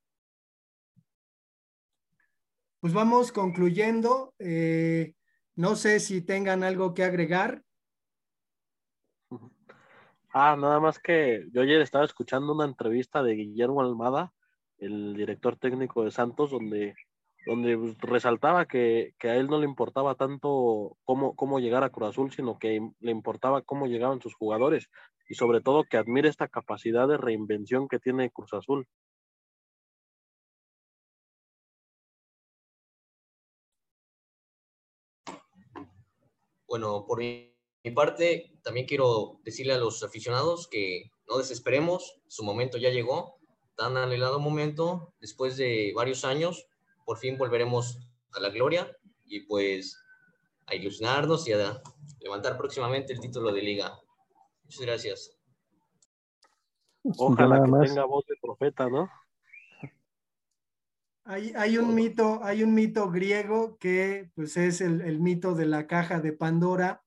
Pues 2.80 2.94
vamos 2.94 3.32
concluyendo. 3.32 4.34
Eh, 4.40 5.14
no 5.56 5.76
sé 5.76 6.00
si 6.00 6.22
tengan 6.22 6.64
algo 6.64 6.94
que 6.94 7.04
agregar. 7.04 7.64
Ah, 10.34 10.58
nada 10.60 10.80
más 10.80 10.98
que 10.98 11.48
yo 11.52 11.62
ayer 11.62 11.80
estaba 11.82 12.06
escuchando 12.06 12.54
una 12.54 12.66
entrevista 12.66 13.22
de 13.22 13.36
Guillermo 13.36 13.82
Almada, 13.82 14.34
el 14.80 15.16
director 15.16 15.58
técnico 15.58 16.04
de 16.04 16.12
Santos, 16.12 16.50
donde, 16.50 16.96
donde 17.46 17.78
pues, 17.78 17.98
resaltaba 18.00 18.66
que, 18.66 19.14
a 19.22 19.36
él 19.36 19.48
no 19.48 19.60
le 19.60 19.66
importaba 19.66 20.16
tanto 20.16 20.98
cómo, 21.04 21.36
cómo 21.36 21.60
llegar 21.60 21.84
a 21.84 21.90
Cruz 21.90 22.10
Azul, 22.10 22.32
sino 22.32 22.58
que 22.58 22.80
le 23.00 23.12
importaba 23.12 23.62
cómo 23.62 23.88
llegaban 23.88 24.22
sus 24.22 24.36
jugadores 24.36 24.90
y 25.30 25.36
sobre 25.36 25.62
todo 25.62 25.84
que 25.84 25.98
admire 25.98 26.30
esta 26.30 26.48
capacidad 26.48 27.08
de 27.08 27.18
reinvención 27.18 27.88
que 27.88 28.00
tiene 28.00 28.32
Cruz 28.32 28.54
Azul. 28.54 28.88
Bueno, 36.74 37.06
por 37.06 37.20
mi, 37.20 37.54
parte, 37.94 38.52
también 38.64 38.88
quiero 38.88 39.40
decirle 39.44 39.74
a 39.74 39.78
los 39.78 40.02
aficionados 40.02 40.68
que 40.68 41.12
no 41.28 41.38
desesperemos, 41.38 42.20
su 42.28 42.44
momento 42.44 42.80
ya 42.80 42.90
llegó, 42.90 43.38
tan 43.76 43.96
anhelado 43.96 44.40
momento, 44.40 45.14
después 45.20 45.56
de 45.56 45.94
varios 45.96 46.26
años, 46.26 46.68
por 47.06 47.18
fin 47.18 47.38
volveremos 47.38 48.00
a 48.34 48.40
la 48.40 48.50
gloria 48.50 48.90
y 49.26 49.42
pues 49.42 49.98
a 50.68 50.76
ilusionarnos 50.76 51.48
y 51.48 51.54
a 51.54 51.82
levantar 52.20 52.58
próximamente 52.58 53.14
el 53.14 53.20
título 53.20 53.52
de 53.52 53.62
liga. 53.62 54.00
Muchas 54.64 54.82
gracias. 54.82 55.38
Ojalá 57.18 57.64
que 57.64 57.88
tenga 57.88 58.06
voz 58.06 58.26
de 58.28 58.36
profeta, 58.42 58.90
¿no? 58.90 59.10
Hay, 61.26 61.78
un 61.78 61.96
mito, 61.96 62.44
hay 62.44 62.64
un 62.64 62.74
mito 62.74 63.10
griego 63.10 63.78
que 63.78 64.30
pues 64.36 64.58
es 64.58 64.82
el, 64.82 65.20
mito 65.22 65.56
de 65.56 65.66
la 65.66 65.88
caja 65.88 66.20
de 66.20 66.34
Pandora, 66.34 67.02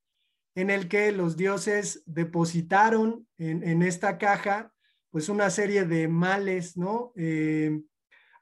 en 0.54 0.70
el 0.70 0.88
que 0.88 1.12
los 1.12 1.36
dioses 1.36 2.02
depositaron 2.06 3.28
en, 3.36 3.82
esta 3.82 4.16
caja 4.16 4.72
pues 5.10 5.28
una 5.28 5.50
serie 5.50 5.84
de 5.84 6.08
males, 6.08 6.78
¿no? 6.78 7.12
Eh, 7.14 7.82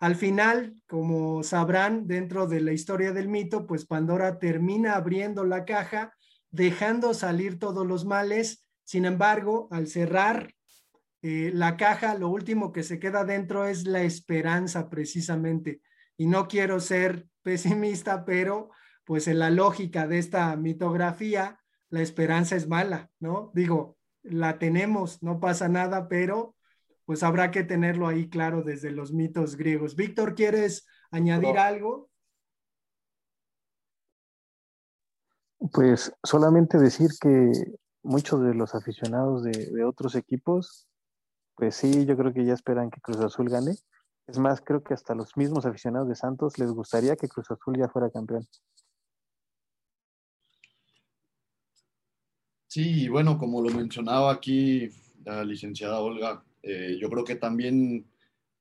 al 0.04 0.16
final, 0.16 0.74
como 0.86 1.42
sabrán, 1.42 2.06
dentro 2.06 2.46
de 2.46 2.60
la 2.60 2.72
historia 2.72 3.12
del 3.12 3.26
mito, 3.26 3.66
pues 3.66 3.86
Pandora 3.86 4.38
termina 4.38 4.96
abriendo 4.96 5.44
la 5.44 5.64
caja, 5.64 6.12
dejando 6.50 7.14
salir 7.14 7.58
todos 7.58 7.86
los 7.86 8.04
males. 8.04 8.66
Sin 8.84 9.06
embargo, 9.06 9.66
al 9.70 9.86
cerrar 9.86 10.52
eh, 11.22 11.52
la 11.54 11.78
caja, 11.78 12.18
lo 12.18 12.28
último 12.28 12.70
que 12.70 12.82
se 12.82 12.98
queda 12.98 13.24
dentro 13.24 13.64
es 13.64 13.86
la 13.86 14.02
esperanza 14.02 14.90
precisamente. 14.90 15.80
Y 16.18 16.26
no 16.26 16.48
quiero 16.48 16.80
ser 16.80 17.26
pesimista, 17.42 18.26
pero 18.26 18.68
pues 19.04 19.26
en 19.26 19.38
la 19.38 19.48
lógica 19.48 20.06
de 20.06 20.18
esta 20.18 20.54
mitografía, 20.56 21.60
la 21.88 22.02
esperanza 22.02 22.56
es 22.56 22.68
mala, 22.68 23.08
¿no? 23.20 23.52
Digo, 23.54 23.96
la 24.22 24.58
tenemos, 24.58 25.22
no 25.22 25.40
pasa 25.40 25.66
nada, 25.70 26.08
pero 26.08 26.56
pues 27.04 27.22
habrá 27.22 27.50
que 27.50 27.64
tenerlo 27.64 28.08
ahí 28.08 28.28
claro 28.28 28.62
desde 28.62 28.90
los 28.90 29.12
mitos 29.12 29.56
griegos. 29.56 29.96
Víctor, 29.96 30.34
¿quieres 30.34 30.86
añadir 31.10 31.58
algo? 31.58 32.10
Pues 35.72 36.12
solamente 36.22 36.78
decir 36.78 37.10
que 37.20 37.52
muchos 38.02 38.42
de 38.42 38.54
los 38.54 38.74
aficionados 38.74 39.44
de 39.44 39.84
otros 39.84 40.14
equipos 40.14 40.88
pues 41.54 41.76
sí, 41.76 42.04
yo 42.04 42.16
creo 42.16 42.32
que 42.32 42.44
ya 42.44 42.55
esperan 42.55 42.90
que 42.90 43.00
Cruz 43.00 43.20
Azul 43.20 43.48
gane. 43.48 43.74
Es 44.26 44.38
más, 44.38 44.61
creo 44.61 44.82
que 44.82 44.94
hasta 44.94 45.14
los 45.14 45.36
mismos 45.36 45.66
aficionados 45.66 46.09
de 46.09 46.14
Santos 46.14 46.59
les 46.59 46.70
gustaría 46.70 47.16
que 47.16 47.28
Cruz 47.28 47.50
Azul 47.50 47.76
ya 47.78 47.88
fuera 47.88 48.11
campeón. 48.11 48.46
Sí, 52.66 53.09
bueno, 53.09 53.38
como 53.38 53.62
lo 53.62 53.70
mencionaba 53.70 54.32
aquí 54.32 54.90
la 55.24 55.44
licenciada 55.44 56.00
Olga, 56.00 56.42
eh, 56.66 56.96
yo 56.98 57.10
creo 57.10 57.24
que 57.24 57.36
también 57.36 58.06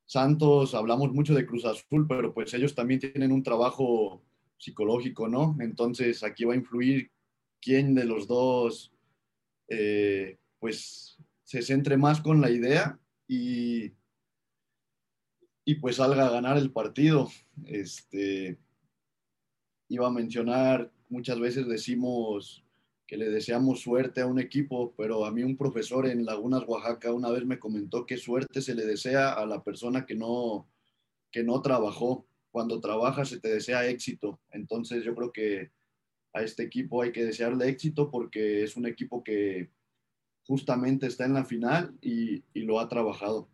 Santos, 0.06 0.76
hablamos 0.76 1.14
mucho 1.14 1.34
de 1.34 1.46
Cruz 1.46 1.64
Azul, 1.66 2.06
pero 2.08 2.34
pues 2.34 2.54
ellos 2.54 2.76
también 2.76 3.00
tienen 3.00 3.32
un 3.32 3.44
trabajo 3.44 4.22
psicológico, 4.58 5.28
¿no? 5.30 5.56
Entonces 5.60 6.24
aquí 6.24 6.44
va 6.44 6.54
a 6.54 6.58
influir 6.58 7.12
quién 7.62 7.96
de 7.96 8.04
los 8.04 8.28
dos, 8.28 8.92
eh, 9.70 10.38
pues 10.60 11.18
se 11.44 11.62
centre 11.62 11.98
más 11.98 12.22
con 12.22 12.42
la 12.42 12.50
idea 12.50 13.00
y, 13.28 13.94
y 15.64 15.76
pues 15.76 15.96
salga 15.96 16.28
a 16.28 16.32
ganar 16.32 16.58
el 16.58 16.72
partido. 16.72 17.30
Este, 17.66 18.58
iba 19.88 20.08
a 20.08 20.12
mencionar, 20.12 20.92
muchas 21.08 21.40
veces 21.40 21.68
decimos 21.68 22.63
que 23.14 23.18
le 23.20 23.30
deseamos 23.30 23.82
suerte 23.82 24.22
a 24.22 24.26
un 24.26 24.40
equipo, 24.40 24.96
pero 24.98 25.24
a 25.24 25.32
mí 25.32 25.44
un 25.44 25.56
profesor 25.56 26.08
en 26.08 26.26
Lagunas, 26.26 26.64
Oaxaca, 26.66 27.14
una 27.14 27.30
vez 27.30 27.46
me 27.46 27.60
comentó 27.60 28.08
que 28.08 28.18
suerte 28.18 28.60
se 28.60 28.74
le 28.74 28.88
desea 28.88 29.34
a 29.34 29.46
la 29.46 29.64
persona 29.64 30.04
que 30.08 30.16
no, 30.16 30.68
que 31.32 31.44
no 31.44 31.62
trabajó. 31.62 32.26
Cuando 32.50 32.82
trabajas 32.82 33.30
se 33.30 33.40
te 33.40 33.50
desea 33.50 33.86
éxito. 33.86 34.40
Entonces 34.50 35.04
yo 35.04 35.14
creo 35.14 35.32
que 35.32 35.72
a 36.34 36.42
este 36.42 36.64
equipo 36.64 37.04
hay 37.04 37.12
que 37.12 37.24
desearle 37.24 37.70
éxito 37.70 38.10
porque 38.10 38.64
es 38.64 38.76
un 38.78 38.88
equipo 38.88 39.24
que 39.24 39.70
justamente 40.48 41.06
está 41.06 41.26
en 41.26 41.36
la 41.36 41.46
final 41.46 41.96
y, 42.02 42.44
lo 42.56 42.80
ha 42.80 42.90
trabajado. 42.90 43.48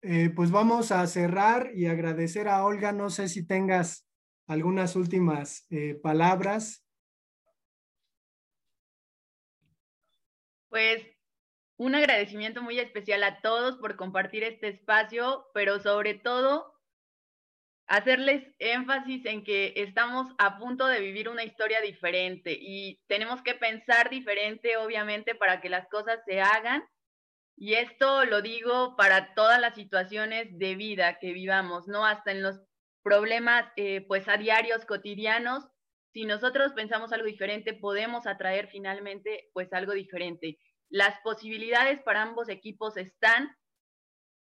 Eh, 0.00 0.30
pues 0.34 0.50
vamos 0.50 0.92
a 0.92 1.06
cerrar 1.08 1.72
y 1.74 1.84
agradecer 1.84 2.48
a 2.48 2.64
Olga. 2.64 2.92
No 2.92 3.10
sé 3.10 3.28
si 3.28 3.44
tengas 3.44 4.07
algunas 4.48 4.96
últimas 4.96 5.66
eh, 5.70 5.94
palabras. 6.02 6.84
Pues 10.68 11.06
un 11.76 11.94
agradecimiento 11.94 12.62
muy 12.62 12.80
especial 12.80 13.22
a 13.22 13.40
todos 13.40 13.76
por 13.76 13.96
compartir 13.96 14.42
este 14.42 14.68
espacio, 14.68 15.46
pero 15.54 15.78
sobre 15.80 16.14
todo 16.14 16.74
hacerles 17.86 18.44
énfasis 18.58 19.24
en 19.26 19.44
que 19.44 19.74
estamos 19.76 20.34
a 20.38 20.58
punto 20.58 20.86
de 20.86 21.00
vivir 21.00 21.28
una 21.28 21.44
historia 21.44 21.80
diferente 21.80 22.56
y 22.58 23.00
tenemos 23.06 23.42
que 23.42 23.54
pensar 23.54 24.10
diferente, 24.10 24.76
obviamente, 24.76 25.34
para 25.34 25.60
que 25.60 25.68
las 25.68 25.88
cosas 25.88 26.20
se 26.26 26.40
hagan. 26.40 26.84
Y 27.56 27.74
esto 27.74 28.24
lo 28.24 28.40
digo 28.40 28.96
para 28.96 29.34
todas 29.34 29.60
las 29.60 29.74
situaciones 29.74 30.58
de 30.58 30.74
vida 30.74 31.18
que 31.18 31.32
vivamos, 31.32 31.86
¿no? 31.86 32.04
Hasta 32.06 32.30
en 32.30 32.42
los 32.42 32.60
problemas, 33.02 33.70
eh, 33.76 34.04
pues, 34.06 34.28
a 34.28 34.36
diarios, 34.36 34.84
cotidianos. 34.84 35.68
Si 36.12 36.24
nosotros 36.24 36.72
pensamos 36.72 37.12
algo 37.12 37.26
diferente, 37.26 37.74
podemos 37.74 38.26
atraer 38.26 38.68
finalmente, 38.68 39.50
pues, 39.52 39.72
algo 39.72 39.92
diferente. 39.92 40.58
Las 40.90 41.18
posibilidades 41.20 42.02
para 42.02 42.22
ambos 42.22 42.48
equipos 42.48 42.96
están. 42.96 43.54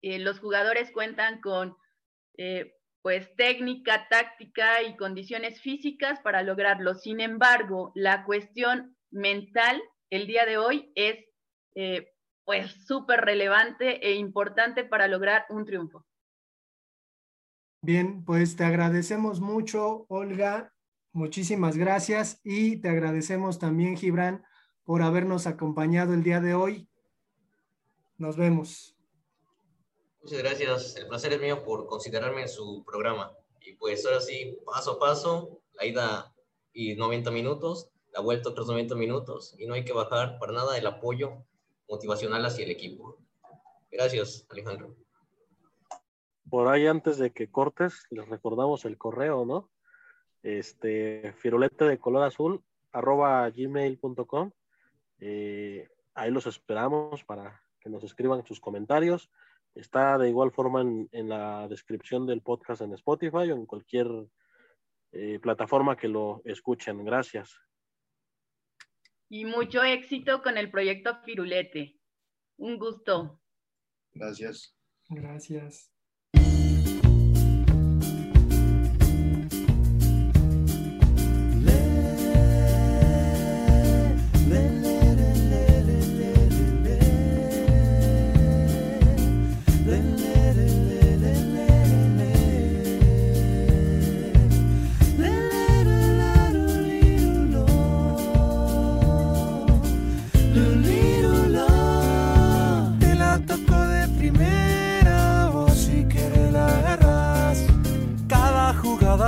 Eh, 0.02 0.20
los 0.20 0.40
jugadores 0.40 0.92
cuentan 0.92 1.40
con 1.40 1.78
eh, 2.38 2.74
pues 3.04 3.36
técnica, 3.36 4.08
táctica 4.10 4.82
y 4.82 4.96
condiciones 4.96 5.62
físicas 5.62 6.22
para 6.22 6.42
lograrlo. 6.42 6.96
Sin 6.96 7.20
embargo, 7.20 7.92
la 7.96 8.24
cuestión 8.24 8.98
mental 9.12 9.82
el 10.10 10.26
día 10.26 10.46
de 10.46 10.58
hoy 10.58 10.92
es 10.96 11.18
eh, 11.76 12.14
pues 12.46 12.72
súper 12.86 13.22
relevante 13.22 14.08
e 14.08 14.14
importante 14.14 14.86
para 14.86 15.08
lograr 15.08 15.46
un 15.50 15.66
triunfo. 15.66 16.06
Bien, 17.86 18.24
pues 18.24 18.56
te 18.56 18.64
agradecemos 18.64 19.42
mucho, 19.42 20.06
Olga. 20.08 20.74
Muchísimas 21.12 21.76
gracias 21.76 22.40
y 22.42 22.78
te 22.78 22.88
agradecemos 22.88 23.60
también, 23.60 23.98
Gibran, 23.98 24.46
por 24.86 25.02
habernos 25.02 25.48
acompañado 25.48 26.14
el 26.14 26.24
día 26.24 26.40
de 26.40 26.54
hoy. 26.54 26.88
Nos 28.18 28.38
vemos. 28.38 28.96
Muchas 30.22 30.40
gracias. 30.40 30.96
El 30.96 31.08
placer 31.08 31.34
es 31.34 31.42
mío 31.42 31.62
por 31.66 31.86
considerarme 31.86 32.44
en 32.44 32.48
su 32.48 32.86
programa. 32.86 33.34
Y 33.60 33.74
pues 33.74 34.06
ahora 34.06 34.22
sí, 34.22 34.58
paso 34.66 34.92
a 34.92 35.00
paso, 35.00 35.60
la 35.74 35.86
ida 35.86 36.34
y 36.72 36.96
90 36.96 37.32
minutos, 37.32 37.90
la 38.14 38.22
vuelta 38.22 38.48
otros 38.48 38.68
90 38.68 38.96
minutos. 38.96 39.56
Y 39.60 39.66
no 39.66 39.74
hay 39.74 39.84
que 39.84 39.92
bajar 39.92 40.40
para 40.40 40.54
nada 40.54 40.78
el 40.78 40.88
apoyo 40.88 41.44
motivacional 41.90 42.46
hacia 42.46 42.64
el 42.64 42.72
equipo. 42.72 43.18
Gracias, 43.92 44.48
Alejandro. 44.50 45.03
Por 46.54 46.68
ahí 46.68 46.86
antes 46.86 47.18
de 47.18 47.32
que 47.32 47.50
cortes, 47.50 48.06
les 48.12 48.30
recordamos 48.30 48.86
el 48.86 48.96
correo, 48.96 49.44
¿no? 49.44 49.72
Este, 50.44 51.34
firulete 51.40 51.84
de 51.86 51.98
color 51.98 52.26
azul, 52.26 52.64
arroba 52.92 53.50
gmail.com. 53.50 54.52
Eh, 55.18 55.90
ahí 56.14 56.30
los 56.30 56.46
esperamos 56.46 57.24
para 57.24 57.64
que 57.80 57.90
nos 57.90 58.04
escriban 58.04 58.46
sus 58.46 58.60
comentarios. 58.60 59.32
Está 59.74 60.20
de 60.20 60.30
igual 60.30 60.52
forma 60.52 60.82
en, 60.82 61.28
la 61.28 61.68
descripción 61.68 62.28
del 62.28 62.44
podcast 62.44 62.84
en 62.84 62.94
Spotify 62.94 63.50
o 63.50 63.56
en 63.56 63.66
cualquier 63.66 64.08
eh, 65.12 65.40
plataforma 65.40 65.98
que 65.98 66.08
lo 66.08 66.44
escuchen. 66.46 67.04
Gracias. 67.04 67.58
Y 69.28 69.46
mucho 69.46 69.82
éxito 69.82 70.44
con 70.44 70.60
el 70.60 70.70
proyecto 70.70 71.18
Firulete. 71.26 71.98
Un 72.58 72.78
gusto. 72.78 73.42
Gracias. 74.14 74.78
Gracias. 75.10 75.93